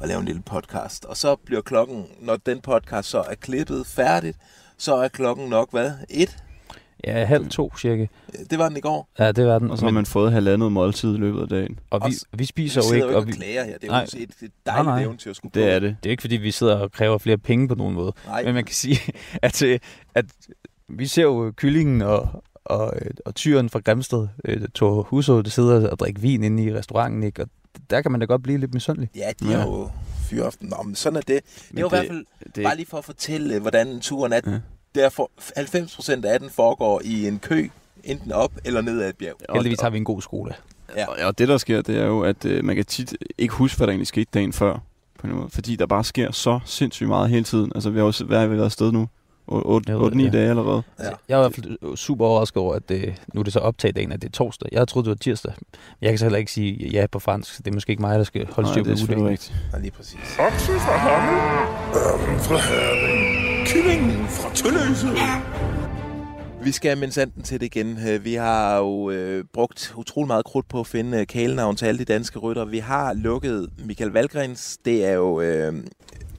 og 0.00 0.08
lave 0.08 0.20
en 0.20 0.26
lille 0.26 0.42
podcast. 0.42 1.04
Og 1.04 1.16
så 1.16 1.36
bliver 1.36 1.60
klokken, 1.62 2.06
når 2.20 2.36
den 2.36 2.60
podcast 2.60 3.08
så 3.08 3.20
er 3.20 3.34
klippet 3.34 3.86
færdigt, 3.86 4.38
så 4.78 4.94
er 4.96 5.08
klokken 5.08 5.48
nok, 5.48 5.70
hvad? 5.70 5.90
Et? 6.10 6.36
Ja, 7.04 7.24
halv 7.24 7.48
to 7.48 7.72
cirka. 7.78 8.06
Det 8.50 8.58
var 8.58 8.68
den 8.68 8.76
i 8.76 8.80
går. 8.80 9.08
Ja, 9.18 9.32
det 9.32 9.46
var 9.46 9.58
den. 9.58 9.70
Og 9.70 9.78
så 9.78 9.84
har 9.84 9.92
man 9.92 10.06
fået 10.06 10.32
halvandet 10.32 10.72
måltid 10.72 11.14
i 11.14 11.18
løbet 11.18 11.42
af 11.42 11.48
dagen. 11.48 11.78
og 11.90 12.00
vi, 12.08 12.14
vi 12.32 12.44
spiser 12.44 12.80
Vi 12.80 12.84
jo 12.84 12.88
sidder 12.88 13.04
ikke, 13.06 13.12
jo 13.12 13.16
og 13.20 13.22
ikke 13.22 13.26
vi, 13.26 13.32
og 13.32 13.36
klager 13.44 13.64
her. 13.64 13.72
Det 13.78 13.82
er 13.82 13.86
jo 13.86 13.92
Nej. 13.92 14.02
et, 14.02 14.14
et, 14.14 14.22
et 14.22 14.50
dejligt 14.66 14.86
Nej, 14.86 14.94
nej. 14.96 15.02
eventyr 15.02 15.30
at 15.30 15.36
skulle 15.36 15.52
Det 15.54 15.62
på. 15.62 15.68
er 15.68 15.78
det. 15.78 15.96
det 16.02 16.08
er 16.08 16.10
ikke, 16.10 16.20
fordi 16.20 16.36
vi 16.36 16.50
sidder 16.50 16.76
og 16.76 16.92
kræver 16.92 17.18
flere 17.18 17.38
penge 17.38 17.68
på 17.68 17.74
nogen 17.74 17.94
måde. 17.94 18.12
Nej, 18.26 18.44
Men 18.44 18.54
man 18.54 18.64
kan 18.64 18.74
sige, 18.74 18.98
at, 19.42 19.62
øh, 19.62 19.78
at 20.14 20.24
vi 20.88 21.06
ser 21.06 21.22
jo 21.22 21.52
kyllingen 21.56 22.02
og, 22.02 22.44
og, 22.64 22.92
øh, 23.02 23.10
og 23.26 23.34
tyren 23.34 23.70
fra 23.70 23.78
Grimsted, 23.80 24.28
øh, 24.44 24.68
Thor 24.74 25.02
Huså, 25.02 25.42
der 25.42 25.50
sidder 25.50 25.90
og 25.90 25.98
drikker 25.98 26.20
vin 26.20 26.44
inde 26.44 26.62
i 26.64 26.74
restauranten, 26.74 27.22
ikke? 27.22 27.42
og 27.42 27.48
der 27.90 28.00
kan 28.02 28.10
man 28.10 28.20
da 28.20 28.26
godt 28.26 28.42
blive 28.42 28.58
lidt 28.58 28.74
misundelig. 28.74 29.10
ja, 29.16 29.30
de 29.40 29.50
Ja. 29.50 29.56
har 29.56 29.66
jo 29.66 29.90
fyraften. 30.30 30.68
Nå, 30.68 30.82
men 30.82 30.94
sådan 30.94 31.16
er 31.16 31.20
det. 31.20 31.28
Det 31.28 31.64
Men 31.70 31.78
er 31.78 31.80
jo 31.82 31.86
i 31.86 31.90
det- 31.90 31.98
hvert 31.98 32.06
fald 32.08 32.24
Det, 32.54 32.64
bare 32.64 32.76
lige 32.76 32.86
for 32.86 32.98
at 32.98 33.04
fortælle, 33.04 33.54
øh, 33.54 33.60
hvordan 33.60 34.00
turen 34.00 34.32
er. 34.32 34.40
Ja. 34.46 34.58
Derfor 34.94 35.30
90% 35.56 36.24
af 36.24 36.40
den 36.40 36.50
foregår 36.50 37.00
i 37.04 37.28
en 37.28 37.38
kø, 37.38 37.68
enten 38.04 38.32
op 38.32 38.52
eller 38.64 38.80
ned 38.80 39.02
ad 39.02 39.08
et 39.08 39.16
bjerg. 39.16 39.34
og, 39.48 39.54
Heldigvis 39.54 39.80
har 39.80 39.90
vi 39.90 39.96
en 39.98 40.04
god 40.04 40.22
skole. 40.22 40.54
Ja. 40.96 41.06
og, 41.06 41.16
og 41.26 41.38
det, 41.38 41.48
der 41.48 41.58
sker, 41.58 41.82
det 41.82 41.98
er 41.98 42.04
jo, 42.06 42.20
at 42.20 42.44
øh, 42.44 42.64
man 42.64 42.76
kan 42.76 42.84
tit 42.84 43.16
ikke 43.38 43.54
huske, 43.54 43.76
hvad 43.76 43.86
der 43.86 43.90
egentlig 43.90 44.06
skete 44.06 44.30
dagen 44.34 44.52
før. 44.52 44.78
På 45.18 45.26
en 45.26 45.32
måde, 45.32 45.50
fordi 45.50 45.76
der 45.76 45.86
bare 45.86 46.04
sker 46.04 46.32
så 46.32 46.60
sindssygt 46.64 47.08
meget 47.08 47.30
hele 47.30 47.44
tiden. 47.44 47.72
Altså, 47.74 47.90
vi 47.90 47.98
har 47.98 48.04
jo 48.06 48.48
været 48.48 48.64
afsted 48.64 48.92
nu? 48.92 49.08
Jeg 49.50 50.00
ved 50.00 50.12
8-9 50.12 50.18
det, 50.18 50.24
ja. 50.24 50.30
dage 50.30 50.50
allerede. 50.50 50.82
Ja. 50.98 51.04
Jeg 51.28 51.34
er 51.34 51.38
i 51.38 51.42
hvert 51.42 51.54
fald 51.54 51.96
super 51.96 52.24
overrasket 52.26 52.56
over, 52.62 52.74
at 52.74 52.88
det, 52.88 53.14
nu 53.34 53.40
er 53.40 53.44
det 53.44 53.52
så 53.52 53.58
optaget 53.58 53.96
dagen, 53.96 54.12
at 54.12 54.22
det 54.22 54.28
er 54.28 54.32
torsdag. 54.32 54.68
Jeg 54.72 54.88
troede, 54.88 55.04
det 55.04 55.10
var 55.10 55.14
tirsdag. 55.16 55.52
Jeg 56.02 56.10
kan 56.10 56.18
så 56.18 56.24
heller 56.24 56.38
ikke 56.38 56.52
sige 56.52 56.88
ja 56.92 57.06
på 57.12 57.18
fransk, 57.18 57.54
så 57.54 57.62
det 57.62 57.70
er 57.70 57.74
måske 57.74 57.90
ikke 57.90 58.02
mig, 58.02 58.18
der 58.18 58.24
skal 58.24 58.46
holde 58.52 58.66
Nej, 58.68 58.72
styr 58.74 58.82
det 58.82 58.86
på 58.88 58.92
er 58.92 58.96
selvfølgelig 58.96 59.22
ugedagen. 59.22 59.32
rigtigt. 59.32 59.72
Ja, 59.72 59.78
lige 59.78 59.90
præcis. 59.90 60.18
Okse 60.38 60.72
fra 60.72 60.96
Hammel, 60.96 61.40
ørnen 61.96 62.40
fra 62.40 62.56
Herning, 62.56 63.66
kyllingen 63.66 64.26
fra 64.28 64.54
Tølløse. 64.54 65.06
Vi 66.64 66.72
skal 66.72 66.98
med 66.98 67.10
sanden 67.10 67.42
til 67.42 67.60
det 67.60 67.66
igen. 67.66 67.98
Øh, 68.08 68.24
Vi 68.24 68.34
har 68.34 68.76
jo 68.78 69.10
øh, 69.10 69.44
brugt 69.52 69.94
utrolig 69.96 70.26
meget 70.26 70.44
krudt 70.44 70.68
på 70.68 70.80
at 70.80 70.86
finde 70.86 71.18
øh, 71.20 71.26
kælenavn 71.26 71.76
til 71.76 71.86
alle 71.86 71.98
de 71.98 72.04
danske 72.04 72.38
rytter. 72.38 72.64
Vi 72.64 72.78
har 72.78 73.12
lukket 73.14 73.68
Michael 73.84 74.10
Valgrens. 74.10 74.78
Det 74.84 75.04
er 75.06 75.12
jo 75.12 75.40
øh, 75.40 75.74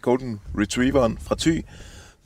Golden 0.02 0.40
Retrieveren 0.60 1.18
fra 1.22 1.36
Thy. 1.40 1.66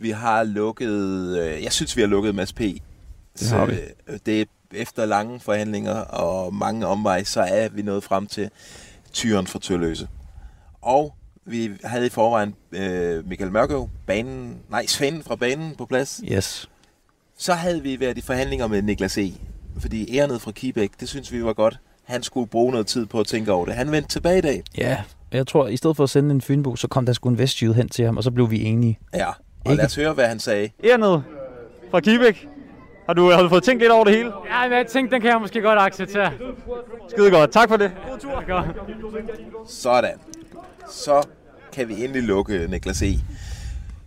Vi 0.02 0.10
har 0.10 0.44
lukket... 0.44 1.38
Øh, 1.38 1.64
jeg 1.64 1.72
synes, 1.72 1.96
vi 1.98 2.02
har 2.02 2.08
lukket 2.08 2.36
Mads 2.36 2.54
P. 2.54 2.60
Det 2.60 3.50
har 3.50 3.66
vi. 3.66 3.76
øh, 4.08 4.20
det 4.26 4.48
efter 4.74 5.06
lange 5.06 5.40
forhandlinger 5.40 5.94
og 5.94 6.54
mange 6.54 6.88
omveje, 6.88 7.26
så 7.26 7.42
er 7.42 7.70
vi 7.70 7.82
nået 7.82 8.04
frem 8.04 8.28
til 8.28 8.50
tyren 9.14 9.48
for 9.48 9.60
Tørløse. 9.60 10.08
Og 10.82 11.16
vi 11.46 11.72
havde 11.84 12.06
i 12.06 12.10
forvejen 12.10 12.56
øh, 12.72 13.28
Michael 13.28 13.52
Mørkøv, 13.52 13.90
banen, 14.08 14.58
nej, 14.70 14.86
Svend 14.86 15.24
fra 15.24 15.36
banen 15.36 15.76
på 15.76 15.86
plads. 15.86 16.22
Yes. 16.32 16.70
Så 17.38 17.54
havde 17.54 17.82
vi 17.82 18.00
været 18.00 18.18
i 18.18 18.22
forhandlinger 18.22 18.68
med 18.68 18.82
Niklas 18.82 19.18
E. 19.18 19.34
Fordi 19.80 20.18
Ernet 20.18 20.42
fra 20.42 20.52
Kibæk, 20.52 20.92
det 21.00 21.10
synes 21.10 21.32
vi 21.32 21.44
var 21.44 21.54
godt. 21.54 21.80
Han 22.04 22.24
skulle 22.24 22.48
bruge 22.48 22.72
noget 22.72 22.88
tid 22.88 23.06
på 23.06 23.20
at 23.20 23.28
tænke 23.28 23.52
over 23.52 23.66
det. 23.66 23.76
Han 23.76 23.92
vendte 23.92 24.10
tilbage 24.10 24.38
i 24.38 24.42
dag. 24.42 24.64
Ja, 24.78 25.04
jeg 25.32 25.48
tror, 25.48 25.68
i 25.68 25.78
stedet 25.78 25.98
for 25.98 26.04
at 26.04 26.10
sende 26.10 26.32
en 26.32 26.42
fynbo, 26.42 26.76
så 26.76 26.88
kom 26.88 27.06
der 27.06 27.14
sgu 27.14 27.30
en 27.30 27.38
vestjyde 27.38 27.74
hen 27.74 27.90
til 27.90 28.06
ham, 28.06 28.18
og 28.18 28.24
så 28.24 28.32
blev 28.32 28.52
vi 28.52 28.64
enige. 28.64 29.00
Ja, 29.14 29.30
og 29.66 29.72
Ikke? 29.72 29.78
lad 29.78 29.86
os 29.86 29.96
høre, 29.96 30.14
hvad 30.14 30.26
han 30.28 30.40
sagde. 30.40 30.70
Erned 30.84 31.20
fra 31.92 32.00
Kibæk. 32.00 32.48
Har 33.06 33.14
du, 33.14 33.32
har 33.32 33.42
du 33.44 33.50
fået 33.50 33.64
tænkt 33.64 33.82
lidt 33.82 33.92
over 33.92 34.04
det 34.04 34.16
hele? 34.16 34.32
Ja, 34.52 34.68
men 34.70 34.78
jeg 34.78 34.88
tænkte, 34.88 35.14
den 35.16 35.22
kan 35.22 35.32
jeg 35.32 35.42
måske 35.42 35.62
godt 35.62 35.80
acceptere. 35.80 36.32
Skide 37.10 37.32
godt. 37.32 37.52
Tak 37.52 37.70
for 37.70 37.78
det. 37.78 37.92
God 38.10 38.20
tur. 38.20 39.64
Sådan. 39.68 40.14
Så 40.92 41.28
kan 41.74 41.88
vi 41.88 42.04
endelig 42.04 42.24
lukke 42.24 42.68
Niklas 42.70 43.02
E. 43.02 43.14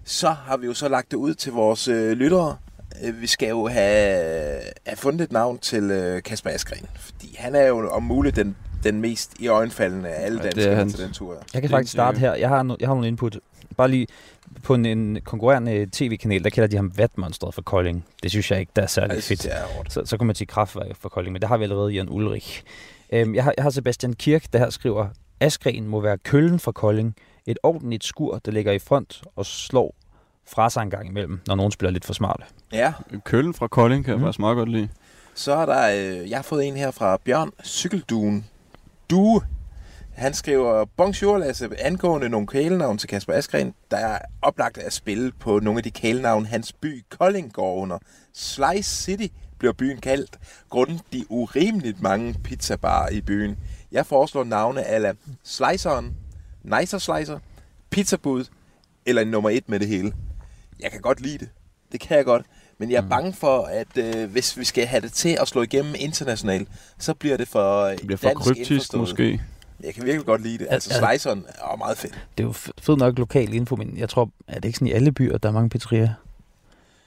Så 0.05 0.29
har 0.29 0.57
vi 0.57 0.67
jo 0.67 0.75
så 0.75 0.89
lagt 0.89 1.11
det 1.11 1.17
ud 1.17 1.35
til 1.35 1.53
vores 1.53 1.89
øh, 1.89 2.13
lyttere. 2.13 2.57
Øh, 3.05 3.21
Vi 3.21 3.27
skal 3.27 3.49
jo 3.49 3.67
have, 3.69 4.61
have 4.87 4.97
fundet 4.97 5.21
et 5.21 5.33
navn 5.33 5.59
til 5.59 5.91
øh, 5.91 6.23
Kasper 6.23 6.51
Askren. 6.51 6.87
Fordi 6.95 7.37
han 7.39 7.55
er 7.55 7.67
jo 7.67 7.89
om 7.91 8.03
muligt 8.03 8.37
den, 8.37 8.57
den 8.85 9.01
mest 9.01 9.33
i 9.39 9.49
øjenfaldende 9.49 10.09
af 10.09 10.25
alle 10.27 10.41
Ja, 10.43 10.47
er 10.49 10.51
danskere 10.53 10.75
hans. 10.77 10.95
til 10.95 11.05
den 11.05 11.13
tur. 11.13 11.37
Jeg 11.55 11.63
kan 11.63 11.71
faktisk 11.71 11.93
starte 11.93 12.19
her. 12.19 12.35
Jeg 12.35 12.49
har, 12.49 12.63
no, 12.63 12.77
jeg 12.81 12.89
har 12.89 12.95
nogle 12.95 13.09
input. 13.09 13.39
Bare 13.77 13.89
lige 13.91 14.07
på 14.63 14.75
en, 14.75 14.87
en 14.87 15.19
konkurrerende 15.25 15.87
tv-kanal, 15.93 16.45
der 16.45 16.51
kalder 16.51 16.67
de 16.69 16.77
ham 16.77 16.99
Vatmonstret 16.99 17.55
for 17.55 17.63
Kolding. 17.63 18.05
Det 18.23 18.31
synes 18.31 18.51
jeg 18.51 18.61
ikke, 18.61 18.73
der 18.77 18.83
er 18.83 18.87
særlig 18.87 19.23
fedt. 19.23 19.47
er. 19.47 19.63
Så, 19.89 20.03
så 20.05 20.17
kommer 20.17 20.27
man 20.29 20.35
til 20.35 20.47
kraftværk 20.47 20.97
for 21.01 21.09
Kolding, 21.09 21.33
men 21.33 21.41
det 21.43 21.49
har 21.49 21.57
vi 21.57 21.63
allerede 21.65 21.91
Jan 21.93 22.09
Ulrik. 22.11 22.63
Øhm, 23.13 23.35
jeg, 23.35 23.45
har, 23.45 23.55
jeg 23.57 23.63
har 23.63 23.71
Sebastian 23.71 24.13
Kirk, 24.13 24.45
der 24.53 24.59
her 24.59 24.71
skriver, 24.71 25.07
Askren 25.41 25.87
må 25.89 26.01
være 26.01 26.19
køllen 26.19 26.59
fra 26.61 26.73
Kolding. 26.73 27.15
Et 27.47 27.59
ordentligt 27.63 28.05
skur, 28.05 28.39
der 28.45 28.53
ligger 28.53 28.73
i 28.73 28.79
front 28.79 29.23
og 29.37 29.47
slår 29.47 29.95
fra 30.49 30.71
sig 30.71 30.83
en 30.83 30.91
gang 30.91 31.09
imellem, 31.09 31.41
når 31.47 31.55
nogen 31.55 31.73
spiller 31.73 31.91
lidt 31.91 32.05
for 32.05 32.13
smarte. 32.13 32.43
Ja, 32.73 32.93
Køllen 33.25 33.55
fra 33.55 33.67
Kolding 33.67 34.05
kan 34.05 34.13
jeg 34.13 34.19
Mm. 34.19 34.25
faktisk 34.25 34.39
meget 34.39 34.57
godt 34.57 34.69
lide. 34.69 34.89
så 35.35 35.53
er 35.55 35.67
der... 35.67 35.91
Øh, 36.23 36.31
jeg 36.31 36.39
har 36.39 36.43
fået 36.43 36.65
en 36.69 36.77
her 36.77 36.91
fra 36.91 37.19
Bjørn 37.25 37.51
Cykelduen. 37.65 38.45
Du. 39.11 39.43
Han 40.13 40.35
skriver, 40.35 40.85
Bonjour 40.85 41.39
Lasse, 41.39 41.81
angående 41.81 42.29
nogle 42.29 42.47
kælenavn 42.47 42.99
til 42.99 43.09
Kasper 43.09 43.33
Askren, 43.33 43.75
der 43.91 43.97
er 43.97 44.19
oplagt 44.43 44.79
at 44.79 44.93
spille 44.93 45.33
på 45.33 45.59
nogle 45.59 45.79
af 45.79 45.83
de 45.83 45.91
kælenavn, 45.91 46.47
hans 46.47 46.73
by 46.73 47.05
Kolding 47.09 47.53
går 47.53 47.75
under. 47.75 47.99
Slice 48.33 49.03
City 49.03 49.27
bliver 49.59 49.73
byen 49.73 50.01
kaldt, 50.01 50.39
grundet 50.71 51.01
de 51.13 51.25
urimeligt 51.29 52.03
mange 52.03 52.35
pizzabarer 52.45 53.09
i 53.09 53.21
byen. 53.21 53.57
Jeg 53.93 54.07
foreslår 54.07 54.45
navne 54.45 54.83
ala 54.83 55.13
Sliceren, 55.43 56.17
Nicer 56.63 56.99
Slicer, 56.99 57.39
Pizzabud 57.91 58.45
eller 59.07 59.25
nummer 59.25 59.51
et 59.51 59.69
med 59.69 59.81
det 59.81 59.89
hele. 59.89 60.13
Jeg 60.81 60.91
kan 60.91 61.01
godt 61.01 61.21
lide 61.21 61.39
det. 61.39 61.49
Det 61.93 62.01
kan 62.01 62.17
jeg 62.17 62.25
godt. 62.25 62.47
Men 62.79 62.91
jeg 62.91 62.97
er 63.05 63.09
bange 63.09 63.33
for, 63.33 63.63
at 63.63 63.97
øh, 63.97 64.31
hvis 64.31 64.59
vi 64.59 64.65
skal 64.65 64.87
have 64.87 65.01
det 65.01 65.13
til 65.13 65.37
at 65.41 65.49
slå 65.49 65.63
igennem 65.63 65.95
internationalt, 65.99 66.69
så 66.99 67.15
bliver 67.15 67.37
det 67.37 67.49
for 67.49 67.81
øh, 67.83 67.93
Det 67.99 68.07
bliver 68.07 68.19
for 68.19 68.31
kryptisk 68.35 68.95
måske. 68.95 69.41
Jeg 69.85 69.95
kan 69.95 70.05
virkelig 70.05 70.27
godt 70.27 70.43
lide 70.43 70.59
det. 70.59 70.67
Altså, 70.71 70.91
Al- 70.95 71.05
al- 71.05 71.19
sliceren 71.21 71.45
er 71.73 71.77
meget 71.77 71.99
fedt. 71.99 72.15
Det 72.39 72.45
er 72.45 72.47
jo 72.49 72.53
fedt 72.53 72.99
nok 72.99 73.19
lokal 73.19 73.55
info, 73.55 73.77
men 73.77 73.99
jeg 73.99 74.09
tror, 74.09 74.31
er 74.49 74.55
det 74.55 74.65
ikke 74.65 74.77
sådan 74.79 74.89
i 74.89 74.93
alle 74.93 75.13
byer, 75.13 75.39
der 75.39 75.49
er 75.49 75.53
mange 75.53 75.69
pizzerier? 75.71 76.09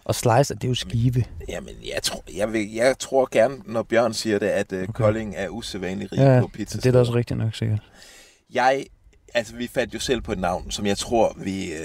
Og 0.06 0.16
Slice, 0.16 0.56
det 0.56 0.64
er 0.64 0.68
jo 0.68 0.76
skive. 0.76 1.24
Jamen, 1.50 1.74
jeg 1.94 2.04
tror, 2.04 2.24
jeg, 2.38 2.54
vil, 2.54 2.74
jeg 2.74 2.96
tror 3.00 3.28
gerne, 3.32 3.56
når 3.66 3.84
Bjørn 3.84 4.14
siger 4.14 4.40
det, 4.40 4.48
at 4.48 4.72
øh, 4.74 4.84
Okay. 4.84 4.94
Kolding 4.94 5.34
er 5.38 5.50
usædvanligt 5.50 6.12
rig 6.12 6.18
Ja, 6.20 6.40
på 6.42 6.48
pizza. 6.54 6.78
det 6.78 6.86
er 6.86 6.92
da 6.92 7.00
også 7.00 7.14
rigtigt 7.14 7.38
nok 7.40 7.56
sikkert. 7.56 7.80
Jeg, 8.54 8.86
altså, 9.34 9.56
vi 9.56 9.68
fandt 9.68 9.94
jo 9.94 10.00
selv 10.00 10.22
på 10.22 10.32
et 10.32 10.40
navn, 10.40 10.72
som 10.72 10.86
jeg 10.86 10.98
tror, 10.98 11.36
vi, 11.40 11.72
øh, 11.74 11.80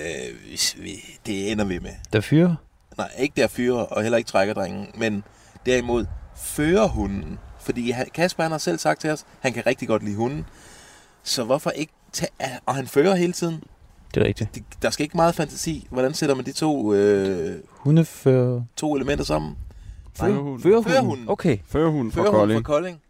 vi, 0.50 0.60
vi 0.82 0.90
det 1.26 1.52
ender 1.52 1.64
vi 1.64 1.78
med. 1.78 1.90
Der 2.12 2.20
fyre? 2.20 2.56
Nej, 2.98 3.10
ikke 3.18 3.40
der 3.40 3.46
fyre, 3.46 3.86
og 3.86 4.02
heller 4.02 4.18
ikke 4.18 4.28
trækkerdrengen, 4.28 4.86
men 4.94 5.24
derimod 5.66 6.06
førerhunden. 6.36 7.38
Fordi 7.60 7.90
han, 7.90 8.06
Kasper 8.14 8.42
han 8.42 8.52
har 8.52 8.58
selv 8.58 8.78
sagt 8.78 9.00
til 9.00 9.10
os, 9.10 9.24
han 9.40 9.52
kan 9.52 9.66
rigtig 9.66 9.88
godt 9.88 10.02
lide 10.02 10.16
hunden. 10.16 10.46
Så 11.22 11.44
hvorfor 11.44 11.70
ikke 11.70 11.92
tage... 12.12 12.30
Og 12.66 12.74
han 12.74 12.86
fører 12.86 13.14
hele 13.14 13.32
tiden. 13.32 13.62
Det 14.14 14.22
er 14.22 14.26
rigtigt. 14.26 14.54
Det, 14.54 14.62
der 14.82 14.90
skal 14.90 15.04
ikke 15.04 15.16
meget 15.16 15.34
fantasi. 15.34 15.86
Hvordan 15.90 16.14
sætter 16.14 16.34
man 16.34 16.44
de 16.44 16.52
to, 16.52 16.94
øh, 16.94 17.60
Hundefører... 17.68 18.62
to 18.76 18.96
elementer 18.96 19.24
sammen? 19.24 19.56
Førerhunden. 20.18 20.62
Førerhunden? 20.62 20.90
Førerhunden. 20.92 21.28
Okay. 21.28 21.58
Førerhunden 21.68 22.12
fra 22.12 22.24
Kolding. 22.24 22.58
fra 22.66 22.72
Kolding. 22.72 23.00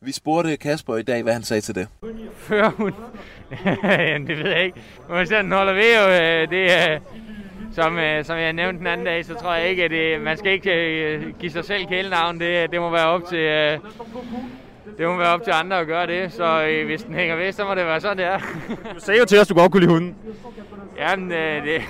Vi 0.00 0.12
spurgte 0.12 0.56
Kasper 0.56 0.96
i 0.96 1.02
dag, 1.02 1.22
hvad 1.22 1.32
han 1.32 1.42
sagde 1.42 1.60
til 1.60 1.74
det. 1.74 1.88
Førhund. 2.36 2.94
Jamen, 3.84 4.26
det 4.28 4.38
ved 4.38 4.50
jeg 4.50 4.64
ikke. 4.64 4.80
Men 5.10 5.26
så 5.26 5.34
den 5.34 5.52
holder 5.52 5.72
ved 5.72 5.96
jo, 5.98 6.08
øh, 6.08 6.50
det 6.50 6.72
er... 6.72 6.98
Som, 7.72 7.98
øh, 7.98 8.24
som 8.24 8.38
jeg 8.38 8.52
nævnte 8.52 8.78
den 8.78 8.86
anden 8.86 9.06
dag, 9.06 9.24
så 9.24 9.34
tror 9.34 9.54
jeg 9.54 9.68
ikke, 9.68 9.84
at 9.84 9.90
det, 9.90 10.20
man 10.20 10.36
skal 10.36 10.52
ikke 10.52 10.70
øh, 10.72 11.34
give 11.38 11.52
sig 11.52 11.64
selv 11.64 11.86
kælenavn. 11.86 12.40
Det, 12.40 12.70
det 12.72 12.80
må 12.80 12.90
være 12.90 13.06
op 13.06 13.22
til... 13.28 13.38
Øh, 13.38 13.78
det 14.98 15.08
må 15.08 15.16
være 15.16 15.28
op 15.28 15.42
til 15.42 15.50
andre 15.50 15.78
at 15.78 15.86
gøre 15.86 16.06
det, 16.06 16.32
så 16.32 16.62
øh, 16.62 16.86
hvis 16.86 17.02
den 17.02 17.14
hænger 17.14 17.36
ved, 17.36 17.52
så 17.52 17.64
må 17.64 17.74
det 17.74 17.86
være 17.86 18.00
sådan, 18.00 18.16
det 18.16 18.26
er. 18.26 18.38
Du 18.94 19.00
sagde 19.00 19.20
jo 19.20 19.26
til 19.26 19.38
os, 19.38 19.42
at 19.42 19.48
du 19.48 19.60
godt 19.60 19.72
kunne 19.72 19.80
lide 19.80 19.92
hunden. 19.92 20.16
Jamen, 20.98 21.32
øh, 21.32 21.64
det, 21.64 21.82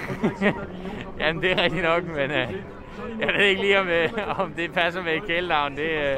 jamen, 1.20 1.42
det 1.42 1.52
er 1.52 1.62
rigtigt 1.62 1.82
nok, 1.82 2.04
men 2.06 2.30
øh, 2.30 2.48
jeg 3.20 3.28
ved 3.38 3.44
ikke 3.44 3.60
lige, 3.60 3.80
om, 3.80 3.88
øh, 3.88 4.40
om 4.40 4.52
det 4.56 4.72
passer 4.72 5.02
med 5.02 5.12
et 5.12 5.26
kælenavn. 5.26 5.76
Det, 5.76 5.82
øh, 5.90 6.16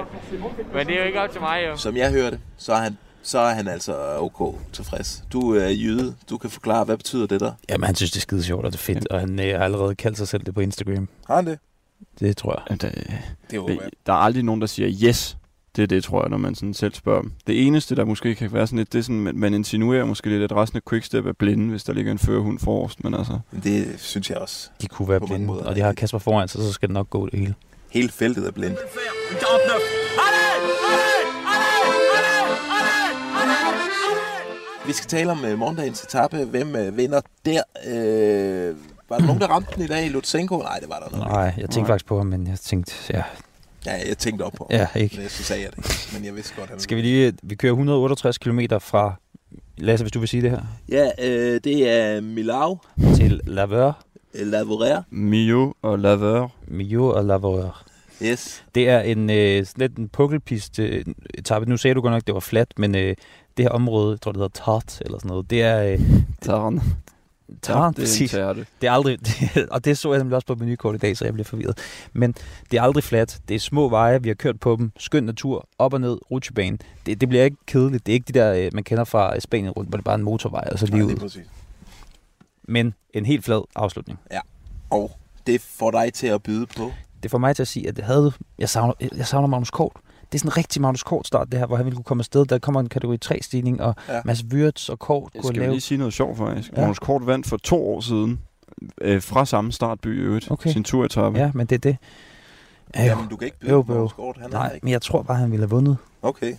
men 0.74 0.86
det 0.86 0.94
er 0.94 1.00
jo 1.00 1.06
ikke 1.06 1.20
op 1.20 1.30
til 1.30 1.40
mig, 1.40 1.64
jo. 1.68 1.76
Som 1.76 1.96
jeg 1.96 2.12
hørte, 2.12 2.40
så 2.56 2.72
er 2.72 2.76
han, 2.76 2.98
så 3.28 3.38
er 3.38 3.54
han 3.54 3.68
altså 3.68 4.18
ok 4.18 4.58
tilfreds. 4.72 5.24
Du 5.32 5.54
er 5.54 5.68
jyde. 5.68 6.14
Du 6.30 6.38
kan 6.38 6.50
forklare, 6.50 6.84
hvad 6.84 6.96
betyder 6.96 7.26
det 7.26 7.40
der? 7.40 7.52
Jamen, 7.68 7.86
han 7.86 7.94
synes, 7.94 8.10
det 8.10 8.16
er 8.18 8.20
skide 8.20 8.42
sjovt, 8.42 8.64
og 8.64 8.72
det 8.72 8.78
er 8.78 8.82
fedt, 8.82 9.08
og 9.08 9.20
han 9.20 9.40
øh, 9.40 9.56
har 9.58 9.64
allerede 9.64 9.94
kaldt 9.94 10.18
sig 10.18 10.28
selv 10.28 10.42
det 10.44 10.54
på 10.54 10.60
Instagram. 10.60 11.08
Har 11.26 11.36
han 11.36 11.46
det? 11.46 11.58
Det 12.20 12.36
tror 12.36 12.64
jeg. 12.70 12.80
Der, 12.80 12.90
Det 13.50 13.58
håber 13.60 13.72
jeg. 13.72 13.90
der 14.06 14.12
er 14.12 14.16
aldrig 14.16 14.42
nogen, 14.42 14.60
der 14.60 14.66
siger 14.66 15.08
yes. 15.08 15.36
Det 15.76 15.82
er 15.82 15.86
det, 15.86 16.04
tror 16.04 16.22
jeg, 16.22 16.30
når 16.30 16.36
man 16.36 16.54
sådan 16.54 16.74
selv 16.74 16.94
spørger 16.94 17.22
dem. 17.22 17.32
Det 17.46 17.66
eneste, 17.66 17.94
der 17.96 18.04
måske 18.04 18.34
kan 18.34 18.52
være 18.52 18.66
sådan 18.66 18.78
lidt, 18.78 18.92
det 18.92 18.98
er 18.98 19.02
sådan, 19.02 19.20
man- 19.38 19.54
insinuerer 19.54 20.04
måske 20.04 20.28
lidt, 20.28 20.42
at 20.42 20.52
resten 20.56 20.76
af 20.76 20.82
Quickstep 20.90 21.26
er 21.26 21.32
blinde, 21.32 21.70
hvis 21.70 21.84
der 21.84 21.92
ligger 21.92 22.12
en 22.12 22.18
førerhund 22.18 22.58
forrest, 22.58 23.04
men 23.04 23.14
altså... 23.14 23.38
Det 23.64 23.94
synes 23.98 24.30
jeg 24.30 24.38
også. 24.38 24.70
De 24.82 24.86
kunne 24.86 25.08
være 25.08 25.20
blinde, 25.20 25.66
og 25.66 25.76
de 25.76 25.80
har 25.80 25.92
Kasper 25.92 26.18
foran 26.18 26.48
sig, 26.48 26.60
så 26.60 26.72
skal 26.72 26.88
det 26.88 26.94
nok 26.94 27.10
gå 27.10 27.28
det 27.28 27.38
hele. 27.38 27.54
Hele 27.90 28.08
feltet 28.08 28.46
er 28.46 28.50
blindt. 28.50 28.78
Vi 34.88 34.92
skal 34.92 35.09
tale 35.09 35.31
om 35.31 35.44
uh, 35.44 35.59
morgendagens 35.59 36.03
etape. 36.03 36.44
Hvem 36.44 36.74
uh, 36.74 36.96
vinder 36.96 37.20
der? 37.44 37.62
Uh, 37.87 38.77
var 39.09 39.18
der 39.18 39.27
nogen, 39.27 39.40
der 39.40 39.46
ramte 39.46 39.74
den 39.74 39.83
i 39.83 39.87
dag? 39.87 40.11
Lutsenko? 40.11 40.57
Nej, 40.59 40.79
det 40.81 40.88
var 40.88 41.09
der 41.11 41.18
nok. 41.18 41.29
Nej, 41.29 41.38
jeg 41.40 41.55
tænkte 41.57 41.79
Nej. 41.81 41.87
faktisk 41.87 42.07
på 42.07 42.16
ham, 42.16 42.27
men 42.27 42.46
jeg 42.46 42.59
tænkte, 42.59 42.94
ja, 43.11 43.22
Ja, 43.87 43.92
jeg 44.09 44.18
tænkte 44.18 44.42
op 44.42 44.53
på. 44.53 44.66
ja 44.70 44.87
ikke. 44.96 45.16
Men 45.20 45.29
så 45.29 45.42
sagde 45.42 45.62
jeg 45.62 45.70
det. 45.77 46.11
Men 46.14 46.24
jeg 46.24 46.35
vidste 46.35 46.55
godt, 46.59 46.70
han 46.70 46.79
Skal 46.81 46.96
vi 46.96 47.03
lige, 47.03 47.33
vi 47.42 47.55
kører 47.55 47.72
168 47.72 48.38
km 48.38 48.61
fra, 48.81 49.14
Lasse, 49.79 50.05
hvis 50.05 50.12
du 50.12 50.18
vil 50.18 50.29
sige 50.29 50.42
det 50.42 50.51
her, 50.51 50.61
Ja, 50.88 51.11
øh, 51.24 51.61
det 51.64 51.88
er 51.90 52.20
Milau, 52.20 52.79
til 53.16 53.40
Laveur, 53.44 53.98
Lavorer. 54.35 55.03
Mio 55.11 55.74
og 55.83 55.98
Laveur. 55.98 56.53
Millau 56.66 57.11
og 57.12 57.24
Laveur. 57.24 57.85
Yes. 58.22 58.64
Det 58.74 58.88
er 58.88 59.00
en 59.00 59.31
øh, 59.31 59.66
sådan 59.66 59.81
lidt 59.81 59.98
en 59.98 60.09
pukkelpist 60.09 60.78
øh, 60.78 61.04
etape. 61.35 61.66
Nu 61.66 61.76
sagde 61.76 61.94
du 61.94 62.00
godt 62.00 62.12
nok, 62.12 62.26
det 62.26 62.35
var 62.35 62.40
fladt, 62.40 62.78
men 62.78 62.94
øh, 62.94 63.16
det 63.57 63.64
her 63.64 63.70
område, 63.70 64.11
jeg 64.11 64.20
tror 64.20 64.33
det 64.33 64.38
hedder 64.38 64.64
Tart 64.64 65.02
eller 65.04 65.18
sådan 65.18 65.28
noget, 65.28 65.50
det 65.50 65.62
er 65.62 65.83
øh, 65.83 66.00
Tarn. 66.42 66.81
Tart, 67.62 67.96
det 67.96 68.35
er. 68.35 68.52
Det 68.52 68.87
er 68.87 68.92
aldrig, 68.92 69.18
det, 69.20 69.66
og 69.74 69.85
det 69.85 69.98
så 69.98 70.12
jeg 70.12 70.18
nemlig 70.18 70.35
også 70.37 70.46
på 70.46 70.54
menukort 70.54 70.94
i 70.94 70.98
dag, 70.98 71.16
så 71.16 71.24
jeg 71.24 71.35
bliver 71.35 71.44
forvirret. 71.44 71.78
Men 72.12 72.35
det 72.70 72.78
er 72.78 72.83
aldrig 72.83 73.04
fladt. 73.04 73.40
Det 73.48 73.54
er 73.54 73.59
små 73.59 73.88
veje, 73.88 74.22
vi 74.22 74.28
har 74.28 74.35
kørt 74.35 74.61
på 74.61 74.76
dem. 74.78 74.92
Skøn 74.98 75.24
natur, 75.24 75.68
op 75.78 75.94
og 75.94 76.00
ned, 76.00 76.18
rutsjebane. 76.31 76.78
Det, 77.07 77.20
det 77.20 77.28
bliver 77.28 77.44
ikke 77.44 77.57
kedeligt. 77.66 78.07
Det 78.07 78.12
er 78.12 78.14
ikke 78.14 78.33
de 78.33 78.38
der, 78.38 78.54
øh, 78.54 78.70
man 78.74 78.85
kender 78.85 79.04
fra 79.04 79.40
Spanien 79.40 79.70
rundt, 79.70 79.90
hvor 79.90 79.96
det 79.96 80.04
bare 80.04 80.14
er 80.14 80.18
en 80.18 80.24
motorvej, 80.24 80.68
og 80.72 80.78
så 80.78 80.87
lige 80.87 81.00
er 81.00 81.04
ud. 81.04 81.16
præcis. 81.16 81.46
Men 82.62 82.94
en 83.14 83.26
helt 83.26 83.44
flad 83.44 83.62
afslutning. 83.76 84.18
Og 84.90 85.11
det 85.46 85.61
får 85.61 85.90
dig 85.90 86.12
til 86.12 86.26
at 86.26 86.42
byde 86.42 86.66
på. 86.66 86.92
Det 87.22 87.31
får 87.31 87.38
mig 87.38 87.57
til 87.57 87.62
at 87.62 87.68
sige, 87.68 87.88
at 87.88 87.96
det 87.96 88.04
havde, 88.04 88.33
jeg, 88.59 88.68
savner, 88.68 88.94
jeg 89.16 89.26
savner 89.26 89.48
Magnus 89.48 89.70
Kort. 89.70 89.92
Det 90.33 90.35
er 90.35 90.38
sådan 90.38 90.48
en 90.48 90.57
rigtig 90.57 90.83
Magnus 90.83 91.02
Kort 91.02 91.26
start, 91.26 91.52
det 91.52 91.59
her, 91.61 91.66
hvor 91.66 91.76
han 91.76 91.85
ville 91.85 91.96
kunne 91.96 92.04
komme 92.04 92.20
afsted. 92.20 92.44
Der 92.44 92.59
kommer 92.59 92.81
en 92.81 92.88
kategori 92.88 93.18
3 93.18 93.38
stigning, 93.42 93.81
og 93.83 93.94
Ja. 94.09 94.20
Mads 94.24 94.44
Wirtz 94.52 94.88
og 94.88 94.98
Kort 94.98 95.31
Jeg 95.35 95.42
kunne 95.42 95.48
skal 95.48 95.61
lave... 95.61 95.70
lige 95.72 95.81
sige 95.81 95.98
noget 95.98 96.14
sjovt 96.14 96.38
faktisk. 96.38 96.72
Ja. 96.72 96.81
Magnus 96.81 96.98
Kort 96.98 97.26
vandt 97.26 97.46
for 97.46 97.57
to 97.57 97.88
år 97.94 98.00
siden 98.00 98.40
øh, 99.00 99.22
fra 99.22 99.44
samme 99.46 99.72
startby 99.72 100.18
i 100.18 100.20
øvrigt. 100.22 100.50
Okay. 100.50 100.70
Sin 100.72 100.85
turetappe. 100.85 101.38
Ja, 101.38 101.50
men 101.54 101.66
det 101.66 101.74
er 101.74 101.78
det. 101.90 101.96
Ja, 102.94 103.02
jo. 103.02 103.09
Jamen, 103.09 103.28
du 103.28 103.37
kan 103.37 103.44
ikke 103.46 103.59
byde 103.61 103.70
på 103.70 103.76
jo. 103.76 103.83
Magnus 103.94 104.12
Kort. 104.12 104.37
Han 104.37 104.44
er 104.52 104.59
Nej, 104.59 104.72
ikke. 104.74 104.85
men 104.87 104.92
jeg 104.92 105.02
tror 105.02 105.22
bare, 105.22 105.37
han 105.37 105.50
ville 105.50 105.62
have 105.62 105.70
vundet. 105.70 105.96
Okay. 106.22 106.54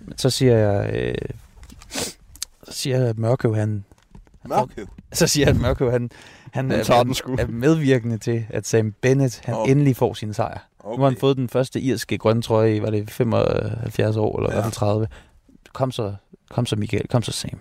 Men 0.00 0.18
så 0.18 0.30
siger 0.30 0.56
jeg... 0.56 0.94
Øh, 0.94 1.14
så 2.62 2.72
siger 2.72 2.98
jeg, 2.98 3.08
at 3.08 3.18
Mørkøv, 3.18 3.54
han... 3.54 3.84
Mørkøv. 4.48 4.86
Så 5.12 5.26
siger 5.26 5.46
jeg, 5.46 5.54
at 5.54 5.60
Mørkøv, 5.60 5.90
han, 5.90 6.10
han 6.52 6.70
Han 6.70 6.80
er, 6.80 6.84
tager 6.84 7.02
den 7.02 7.14
sgu. 7.14 7.36
er 7.38 7.46
medvirkende 7.46 8.18
til, 8.18 8.46
at 8.48 8.66
Sam 8.66 8.94
Bennett, 9.00 9.40
han 9.44 9.54
oh. 9.54 9.70
endelig 9.70 9.96
får 9.96 10.14
sin 10.14 10.34
sejr. 10.34 10.58
Okay. 10.78 10.96
Nu 10.96 11.02
har 11.02 11.10
han 11.10 11.18
fået 11.18 11.36
den 11.36 11.48
første 11.48 11.80
irske 11.80 12.18
grønne 12.18 12.42
trøje 12.42 12.76
i, 12.76 12.82
var 12.82 12.90
det 12.90 13.10
75 13.10 14.16
år, 14.16 14.38
eller 14.38 14.50
ja. 14.50 14.52
i 14.52 14.56
hvert 14.56 14.64
fald 14.64 14.74
30. 14.74 15.08
Kom 15.72 15.90
så, 15.90 16.14
kom 16.50 16.66
så 16.66 16.76
Michael, 16.76 17.08
kom 17.08 17.22
så 17.22 17.32
Sam. 17.32 17.58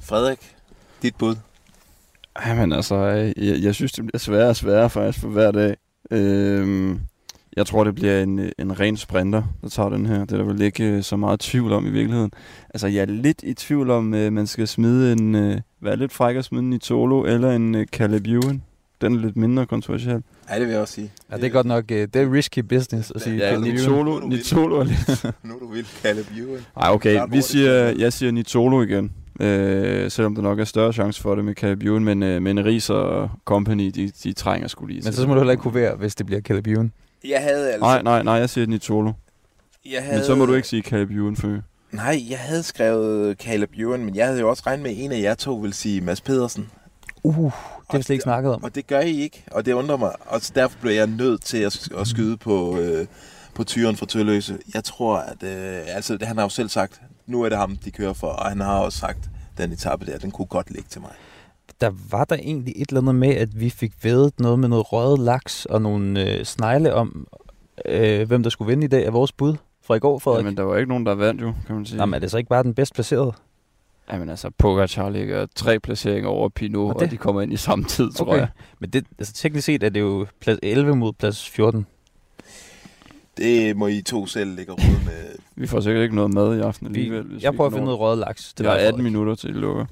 Frederik, 0.00 0.56
dit 1.02 1.16
bud? 1.16 1.36
Jamen 2.46 2.72
altså, 2.72 2.96
jeg, 2.96 3.34
jeg 3.36 3.74
synes, 3.74 3.92
det 3.92 4.04
bliver 4.04 4.18
sværere 4.18 4.48
og 4.48 4.56
sværere 4.56 4.90
faktisk 4.90 5.20
for 5.20 5.28
hver 5.28 5.50
dag. 5.50 5.76
Øhm, 6.10 7.00
jeg 7.56 7.66
tror, 7.66 7.84
det 7.84 7.94
bliver 7.94 8.22
en, 8.22 8.40
en 8.58 8.80
ren 8.80 8.96
sprinter, 8.96 9.42
der 9.62 9.68
tager 9.68 9.88
den 9.88 10.06
her. 10.06 10.20
Det 10.20 10.32
er 10.32 10.36
der 10.36 10.44
vel 10.44 10.62
ikke 10.62 10.84
øh, 10.84 11.02
så 11.02 11.16
meget 11.16 11.40
tvivl 11.40 11.72
om 11.72 11.86
i 11.86 11.90
virkeligheden. 11.90 12.30
Altså, 12.74 12.86
jeg 12.86 13.00
er 13.00 13.06
lidt 13.06 13.42
i 13.42 13.54
tvivl 13.54 13.90
om, 13.90 14.14
at 14.14 14.32
man 14.32 14.46
skal 14.46 14.68
smide 14.68 15.12
en... 15.12 15.34
Øh, 15.34 15.60
være 15.80 15.96
lidt 15.96 16.12
fræk 16.12 16.36
at 16.36 16.44
smide 16.44 16.62
en 16.62 16.70
Nitolo 16.70 17.24
eller 17.24 17.50
en 17.50 17.74
uh, 17.74 17.82
Caleb 17.84 18.26
Ewan. 18.26 18.62
Den 19.00 19.14
er 19.14 19.20
lidt 19.20 19.36
mindre 19.36 19.66
kontroversiel. 19.66 20.22
Ja, 20.50 20.54
det 20.54 20.62
vil 20.62 20.72
jeg 20.72 20.80
også 20.80 20.94
sige. 20.94 21.10
Ja, 21.30 21.36
det 21.36 21.44
er 21.44 21.48
godt 21.48 21.66
nok, 21.66 21.88
det 21.88 22.16
er 22.16 22.32
risky 22.32 22.58
business 22.58 23.12
at 23.14 23.20
sige. 23.20 23.36
Ja, 23.36 23.58
Nitolo, 23.58 24.20
Nitolo 24.20 24.76
er 24.80 24.84
lidt... 24.84 25.24
nu 25.44 25.54
du 25.60 25.72
vil 25.72 25.86
Caleb 26.02 26.26
Ewan. 26.38 26.60
Ej, 26.76 26.90
okay, 26.90 27.20
vi 27.30 27.42
siger, 27.42 27.72
jeg 27.98 28.12
siger 28.12 28.32
Nitolo 28.32 28.82
igen. 28.82 29.12
Øh, 29.40 30.10
selvom 30.10 30.34
der 30.34 30.42
nok 30.42 30.60
er 30.60 30.64
større 30.64 30.92
chance 30.92 31.22
for 31.22 31.34
det 31.34 31.44
med 31.44 31.54
Caleb 31.54 31.82
Ewan, 31.82 32.04
men, 32.04 32.22
øh, 32.22 32.42
men 32.42 32.64
Ries 32.64 32.90
og 32.90 33.30
Company, 33.44 33.90
de, 33.94 34.12
de 34.24 34.32
trænger 34.32 34.68
skulle 34.68 34.94
lige. 34.94 35.04
Men 35.04 35.12
så 35.12 35.26
må 35.26 35.34
du 35.34 35.40
heller 35.40 35.52
ikke 35.52 35.62
kunne 35.62 35.74
være, 35.74 35.96
hvis 35.96 36.14
det 36.14 36.26
bliver 36.26 36.40
Caleb 36.40 36.66
Ewan. 36.66 36.92
Jeg 37.24 37.42
havde 37.42 37.72
altså... 37.72 37.80
Nej, 37.80 38.02
nej, 38.02 38.22
nej, 38.22 38.34
jeg 38.34 38.50
siger 38.50 38.66
Nitolo. 38.66 39.12
Jeg 39.90 40.02
havde... 40.02 40.16
Men 40.16 40.24
så 40.24 40.34
må 40.34 40.46
du 40.46 40.54
ikke 40.54 40.68
sige 40.68 40.82
Caleb 40.82 41.10
Ewan 41.10 41.36
før. 41.36 41.60
Nej, 41.92 42.22
jeg 42.30 42.38
havde 42.38 42.62
skrevet 42.62 43.38
Caleb 43.38 43.70
Ewan, 43.78 44.04
men 44.04 44.16
jeg 44.16 44.26
havde 44.26 44.40
jo 44.40 44.50
også 44.50 44.62
regnet 44.66 44.82
med, 44.82 44.90
at 44.90 44.96
en 44.98 45.12
af 45.12 45.20
jer 45.20 45.34
to 45.34 45.54
ville 45.54 45.74
sige 45.74 46.00
Mads 46.00 46.20
Pedersen. 46.20 46.70
Uh, 47.22 47.44
det 47.44 47.52
har 47.90 47.98
vi 47.98 48.02
slet 48.02 48.14
ikke 48.14 48.22
snakket 48.22 48.54
om. 48.54 48.64
Og 48.64 48.74
det 48.74 48.86
gør 48.86 49.00
I 49.00 49.20
ikke, 49.20 49.44
og 49.50 49.66
det 49.66 49.72
undrer 49.72 49.96
mig. 49.96 50.12
Og 50.26 50.40
derfor 50.54 50.78
blev 50.80 50.92
jeg 50.92 51.06
nødt 51.06 51.44
til 51.44 51.58
at, 51.58 51.88
at 51.98 52.06
skyde 52.06 52.36
på, 52.36 52.78
øh, 52.78 53.06
på 53.54 53.64
tyren 53.64 53.96
fra 53.96 54.06
Tølløse. 54.06 54.58
Jeg 54.74 54.84
tror, 54.84 55.16
at... 55.16 55.42
Øh, 55.42 55.82
altså, 55.86 56.18
han 56.22 56.36
har 56.36 56.44
jo 56.44 56.48
selv 56.48 56.68
sagt, 56.68 57.00
nu 57.26 57.42
er 57.42 57.48
det 57.48 57.58
ham, 57.58 57.76
de 57.76 57.90
kører 57.90 58.12
for, 58.12 58.26
og 58.26 58.48
han 58.48 58.60
har 58.60 58.78
også 58.78 58.98
sagt, 58.98 59.30
den 59.58 59.72
etape 59.72 60.06
der, 60.06 60.18
den 60.18 60.30
kunne 60.30 60.46
godt 60.46 60.70
ligge 60.70 60.88
til 60.90 61.00
mig. 61.00 61.10
Der 61.80 61.90
var 62.10 62.24
der 62.24 62.36
egentlig 62.36 62.74
et 62.76 62.88
eller 62.88 63.00
andet 63.00 63.14
med, 63.14 63.28
at 63.28 63.60
vi 63.60 63.70
fik 63.70 63.92
vedet 64.02 64.40
noget 64.40 64.58
med 64.58 64.68
noget 64.68 64.92
røget 64.92 65.18
laks 65.18 65.66
og 65.66 65.82
nogle 65.82 66.30
øh, 66.30 66.44
snegle 66.44 66.94
om, 66.94 67.26
øh, 67.84 68.28
hvem 68.28 68.42
der 68.42 68.50
skulle 68.50 68.68
vinde 68.68 68.84
i 68.84 68.88
dag 68.88 69.06
af 69.06 69.12
vores 69.12 69.32
bud 69.32 69.56
fra 69.82 69.94
i 69.94 69.98
går, 69.98 70.18
Frederik. 70.18 70.44
Jamen, 70.44 70.56
der 70.56 70.62
var 70.62 70.76
ikke 70.76 70.88
nogen, 70.88 71.06
der 71.06 71.14
vandt 71.14 71.42
jo, 71.42 71.54
kan 71.66 71.76
man 71.76 71.86
sige. 71.86 72.00
Jamen, 72.00 72.14
er 72.14 72.18
det 72.18 72.30
så 72.30 72.38
ikke 72.38 72.48
bare 72.48 72.62
den 72.62 72.74
bedst 72.74 72.94
placerede? 72.94 73.32
Jamen 74.12 74.28
altså, 74.28 74.50
Pogacar 74.58 75.10
ligger 75.10 75.46
tre 75.54 75.80
placeringer 75.80 76.30
over 76.30 76.48
Pinot, 76.48 76.94
og, 76.94 77.00
det? 77.00 77.06
og 77.06 77.10
de 77.10 77.16
kommer 77.16 77.42
ind 77.42 77.52
i 77.52 77.56
samme 77.56 77.84
tid, 77.84 78.12
tror 78.12 78.26
okay. 78.26 78.38
jeg. 78.38 78.48
Men 78.78 78.90
det, 78.90 79.06
altså, 79.18 79.32
teknisk 79.32 79.66
set 79.66 79.82
er 79.82 79.88
det 79.88 80.00
jo 80.00 80.26
plads 80.40 80.58
11 80.62 80.96
mod 80.96 81.12
plads 81.12 81.50
14. 81.50 81.86
Det 83.36 83.76
må 83.76 83.86
I 83.86 84.02
to 84.02 84.26
selv 84.26 84.56
lægge 84.56 84.72
råd 84.72 85.04
med. 85.04 85.36
vi 85.62 85.66
får 85.66 85.80
sikkert 85.80 86.02
ikke 86.02 86.14
noget 86.14 86.34
mad 86.34 86.56
i 86.56 86.60
aften 86.60 86.86
alligevel. 86.86 87.30
Vi, 87.30 87.38
jeg 87.42 87.54
prøver 87.54 87.66
at 87.66 87.72
finde 87.72 87.84
noget 87.84 88.00
røget 88.00 88.18
laks. 88.18 88.54
Det 88.54 88.66
er 88.66 88.70
18 88.70 89.02
minutter 89.02 89.34
til, 89.34 89.50
I 89.50 89.52
lukker. 89.52 89.86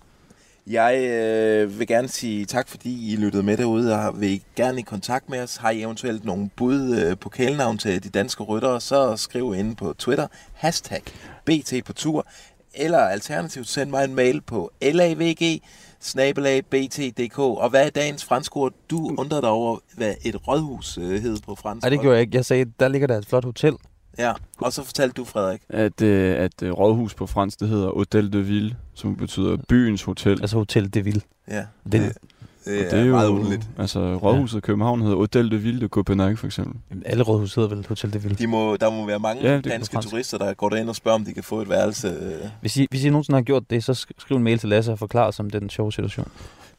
Jeg 0.66 0.98
øh, 1.10 1.78
vil 1.78 1.86
gerne 1.86 2.08
sige 2.08 2.44
tak, 2.44 2.68
fordi 2.68 3.12
I 3.12 3.16
lyttede 3.16 3.42
med 3.42 3.56
derude, 3.56 3.94
og 3.94 4.20
vil 4.20 4.30
I 4.30 4.42
gerne 4.56 4.78
i 4.78 4.82
kontakt 4.82 5.28
med 5.28 5.40
os. 5.42 5.56
Har 5.56 5.70
I 5.70 5.82
eventuelt 5.82 6.24
nogle 6.24 6.50
bud 6.56 6.96
øh, 6.96 7.18
på 7.18 7.28
kælenavn 7.28 7.78
til 7.78 8.04
de 8.04 8.08
danske 8.08 8.42
ryttere, 8.42 8.80
så 8.80 9.16
skriv 9.16 9.54
ind 9.56 9.76
på 9.76 9.94
Twitter, 9.98 10.26
hashtag 10.54 11.02
BT 11.44 11.74
på 11.86 11.92
tur, 11.92 12.26
eller 12.74 12.98
alternativt 12.98 13.68
send 13.68 13.90
mig 13.90 14.04
en 14.04 14.14
mail 14.14 14.40
på 14.40 14.72
lavg 14.82 15.60
snabelagbt.dk. 16.00 17.38
Og 17.38 17.70
hvad 17.70 17.86
er 17.86 17.90
dagens 17.90 18.24
fransk 18.24 18.56
ord? 18.56 18.72
Du 18.90 19.14
undrer 19.18 19.40
dig 19.40 19.50
over, 19.50 19.78
hvad 19.96 20.14
et 20.24 20.48
rådhus 20.48 20.98
øh, 20.98 21.22
hed 21.22 21.36
på 21.46 21.54
fransk. 21.54 21.84
Nej, 21.84 21.90
det 21.90 22.00
gjorde 22.00 22.14
jeg 22.14 22.22
ikke. 22.22 22.36
Jeg 22.36 22.44
sagde, 22.44 22.64
der 22.80 22.88
ligger 22.88 23.06
der 23.06 23.18
et 23.18 23.26
flot 23.26 23.44
hotel. 23.44 23.76
Ja, 24.18 24.32
og 24.58 24.72
så 24.72 24.84
fortalte 24.84 25.14
du, 25.14 25.24
Frederik. 25.24 25.60
At, 25.68 26.02
øh, 26.02 26.36
at 26.36 26.62
øh, 26.62 26.72
rådhus 26.72 27.14
på 27.14 27.26
fransk, 27.26 27.60
det 27.60 27.68
hedder 27.68 27.90
Hotel 27.90 28.32
de 28.32 28.42
Ville, 28.42 28.76
som 28.94 29.16
betyder 29.16 29.56
byens 29.68 30.02
hotel. 30.02 30.40
Altså 30.40 30.56
Hotel 30.56 30.94
de 30.94 31.04
Ville. 31.04 31.20
Ja. 31.48 31.54
Det, 31.54 31.92
det, 31.92 32.16
det, 32.64 32.86
er, 32.86 32.90
det 32.90 32.98
er 32.98 33.04
jo, 33.04 33.12
meget 33.12 33.28
underligt. 33.28 33.68
Altså, 33.78 34.16
rådhuset 34.16 34.58
i 34.58 34.60
København 34.60 35.02
hedder 35.02 35.16
Hotel 35.16 35.50
de 35.50 35.56
Ville 35.58 35.80
de 35.80 35.88
Copenhague, 35.88 36.36
for 36.36 36.46
eksempel. 36.46 36.80
Jamen, 36.90 37.02
alle 37.06 37.22
rådhus 37.22 37.54
hedder 37.54 37.68
vel 37.68 37.86
Hotel 37.88 38.12
de 38.12 38.22
Ville. 38.22 38.36
De 38.36 38.46
må, 38.46 38.76
der 38.76 38.90
må 38.90 39.06
være 39.06 39.18
mange 39.18 39.42
ja, 39.42 39.60
danske 39.60 39.96
turister, 39.96 40.38
der 40.38 40.54
går 40.54 40.68
derind 40.68 40.88
og 40.88 40.96
spørger, 40.96 41.18
om 41.18 41.24
de 41.24 41.34
kan 41.34 41.44
få 41.44 41.60
et 41.60 41.68
værelse. 41.68 42.08
øh. 42.08 42.48
Hvis 42.60 42.76
I, 42.76 42.86
hvis 42.90 43.04
I 43.04 43.10
nogensinde 43.10 43.36
har 43.36 43.42
gjort 43.42 43.70
det, 43.70 43.84
så 43.84 43.94
skriv 44.18 44.36
en 44.36 44.42
mail 44.42 44.58
til 44.58 44.68
Lasse 44.68 44.92
og 44.92 44.98
forklar 44.98 45.26
os 45.26 45.40
om 45.40 45.50
den 45.50 45.70
sjove 45.70 45.92
situation. 45.92 46.28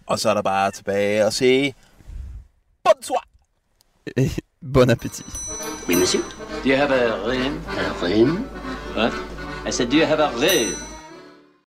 Og 0.08 0.20
så 0.20 0.30
er 0.30 0.34
der 0.34 0.42
bare 0.42 0.72
tilbage 0.72 1.26
og 1.26 1.34
sige... 1.34 1.76
Bonsoir! 2.84 3.24
bon 4.64 4.90
appétit. 4.90 5.26
Oui, 5.88 5.96
monsieur. 5.96 6.24
Do 6.64 6.70
you 6.70 6.76
have 6.76 6.92
a 6.92 7.20
room? 7.28 7.60
A 7.78 8.06
room? 8.06 8.46
What? 8.96 9.12
I 9.66 9.70
said, 9.70 9.90
do 9.90 9.98
you 9.98 10.06
have 10.06 10.20
a 10.20 10.32
room? 10.32 10.74